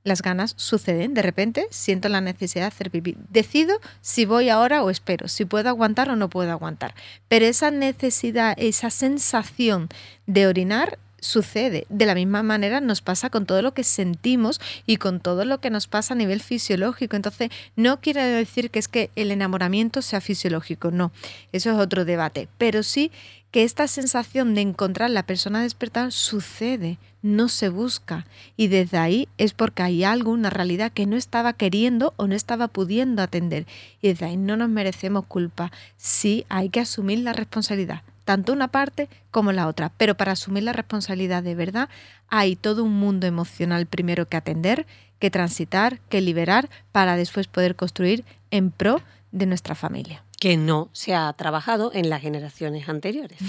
las 0.04 0.22
ganas 0.22 0.54
suceden. 0.58 1.14
De 1.14 1.22
repente 1.22 1.68
siento 1.70 2.10
la 2.10 2.22
necesidad 2.22 2.64
de 2.64 2.68
hacer 2.68 2.92
pipí. 2.92 3.16
Decido 3.30 3.80
si 4.02 4.26
voy 4.26 4.50
ahora 4.50 4.84
o 4.84 4.90
espero, 4.90 5.28
si 5.28 5.46
puedo 5.46 5.70
aguantar 5.70 6.10
o 6.10 6.16
no 6.16 6.30
puedo 6.30 6.52
aguantar. 6.52 6.94
Pero 7.28 7.46
esa 7.46 7.72
necesidad, 7.72 8.56
esa 8.58 8.90
sensación 8.90 9.90
de 10.28 10.48
orinar 10.48 11.00
sucede. 11.24 11.86
De 11.90 12.06
la 12.06 12.16
misma 12.16 12.44
manera 12.44 12.82
nos 12.82 13.02
pasa 13.02 13.30
con 13.30 13.46
todo 13.46 13.62
lo 13.62 13.74
que 13.74 13.84
sentimos 13.84 14.60
y 14.86 14.98
con 14.98 15.20
todo 15.20 15.46
lo 15.46 15.60
que 15.60 15.70
nos 15.70 15.88
pasa 15.88 16.14
a 16.14 16.18
nivel 16.18 16.42
fisiológico. 16.42 17.16
Entonces, 17.16 17.50
no 17.76 18.02
quiere 18.02 18.24
decir 18.24 18.70
que 18.70 18.80
es 18.80 18.88
que 18.88 19.10
el 19.16 19.32
enamoramiento 19.32 20.02
sea 20.02 20.22
fisiológico, 20.22 20.92
no. 20.92 21.12
Eso 21.52 21.72
es 21.72 21.78
otro 21.78 22.06
debate. 22.06 22.50
Pero 22.58 22.84
sí 22.84 23.12
que 23.54 23.64
esta 23.64 23.88
sensación 23.88 24.56
de 24.56 24.62
encontrar 24.62 25.12
la 25.12 25.28
persona 25.28 25.62
despertada 25.62 26.10
sucede, 26.10 26.98
no 27.22 27.50
se 27.50 27.70
busca. 27.70 28.26
Y 28.58 28.68
desde 28.68 28.98
ahí 28.98 29.30
es 29.38 29.54
porque 29.54 29.84
hay 29.84 30.04
algo, 30.04 30.32
una 30.32 30.50
realidad 30.50 30.92
que 30.92 31.06
no 31.06 31.16
estaba 31.18 31.54
queriendo 31.54 32.16
o 32.18 32.26
no 32.26 32.34
estaba 32.34 32.68
pudiendo 32.68 33.22
atender. 33.22 33.68
Y 34.02 34.08
desde 34.08 34.26
ahí 34.26 34.38
no 34.38 34.58
nos 34.58 34.70
merecemos 34.70 35.28
culpa. 35.28 35.72
Sí 35.98 36.48
hay 36.50 36.70
que 36.70 36.80
asumir 36.80 37.20
la 37.20 37.32
responsabilidad, 37.32 38.02
tanto 38.26 38.54
una 38.54 38.70
parte 38.70 39.08
como 39.30 39.52
la 39.52 39.68
otra. 39.68 39.92
Pero 39.98 40.18
para 40.18 40.32
asumir 40.32 40.64
la 40.64 40.74
responsabilidad 40.74 41.44
de 41.44 41.54
verdad 41.54 41.90
hay 42.30 42.56
todo 42.56 42.84
un 42.84 42.94
mundo 42.94 43.28
emocional 43.28 43.86
primero 43.86 44.28
que 44.28 44.38
atender, 44.38 44.88
que 45.20 45.30
transitar, 45.30 46.00
que 46.10 46.22
liberar, 46.22 46.72
para 46.92 47.18
después 47.18 47.46
poder 47.46 47.76
construir 47.76 48.26
en 48.50 48.72
pro 48.72 49.04
de 49.32 49.46
nuestra 49.46 49.76
familia 49.76 50.24
que 50.44 50.58
no 50.58 50.90
se 50.92 51.16
ha 51.16 51.32
trabajado 51.32 51.92
en 51.94 52.10
las 52.10 52.22
generaciones 52.22 52.90
anteriores. 52.90 53.40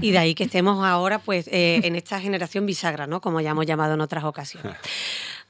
Y 0.00 0.12
de 0.12 0.18
ahí 0.18 0.34
que 0.34 0.44
estemos 0.44 0.82
ahora 0.82 1.18
pues 1.18 1.46
eh, 1.48 1.82
en 1.84 1.94
esta 1.94 2.18
generación 2.22 2.64
bisagra, 2.64 3.06
¿no? 3.06 3.20
Como 3.20 3.42
ya 3.42 3.50
hemos 3.50 3.66
llamado 3.66 3.92
en 3.92 4.00
otras 4.00 4.24
ocasiones. 4.24 4.72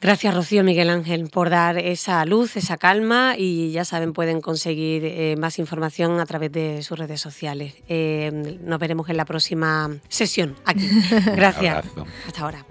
Gracias, 0.00 0.34
Rocío 0.34 0.64
Miguel 0.64 0.90
Ángel, 0.90 1.30
por 1.30 1.50
dar 1.50 1.78
esa 1.78 2.24
luz, 2.24 2.56
esa 2.56 2.78
calma 2.78 3.36
y 3.38 3.70
ya 3.70 3.84
saben, 3.84 4.12
pueden 4.12 4.40
conseguir 4.40 5.04
eh, 5.04 5.36
más 5.38 5.60
información 5.60 6.18
a 6.18 6.26
través 6.26 6.50
de 6.50 6.82
sus 6.82 6.98
redes 6.98 7.20
sociales. 7.20 7.74
Eh, 7.86 8.58
nos 8.60 8.80
veremos 8.80 9.08
en 9.08 9.18
la 9.18 9.24
próxima 9.24 9.88
sesión 10.08 10.56
aquí. 10.64 10.90
Gracias. 11.36 11.84
Hasta 12.26 12.40
ahora. 12.40 12.66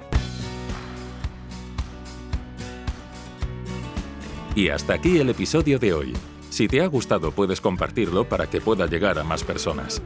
Y 4.54 4.68
hasta 4.68 4.96
aquí 4.96 5.18
el 5.18 5.30
episodio 5.30 5.80
de 5.80 5.94
hoy. 5.94 6.14
Si 6.52 6.68
te 6.68 6.82
ha 6.82 6.88
gustado 6.88 7.32
puedes 7.32 7.62
compartirlo 7.62 8.28
para 8.28 8.50
que 8.50 8.60
pueda 8.60 8.86
llegar 8.86 9.18
a 9.18 9.24
más 9.24 9.42
personas. 9.46 10.02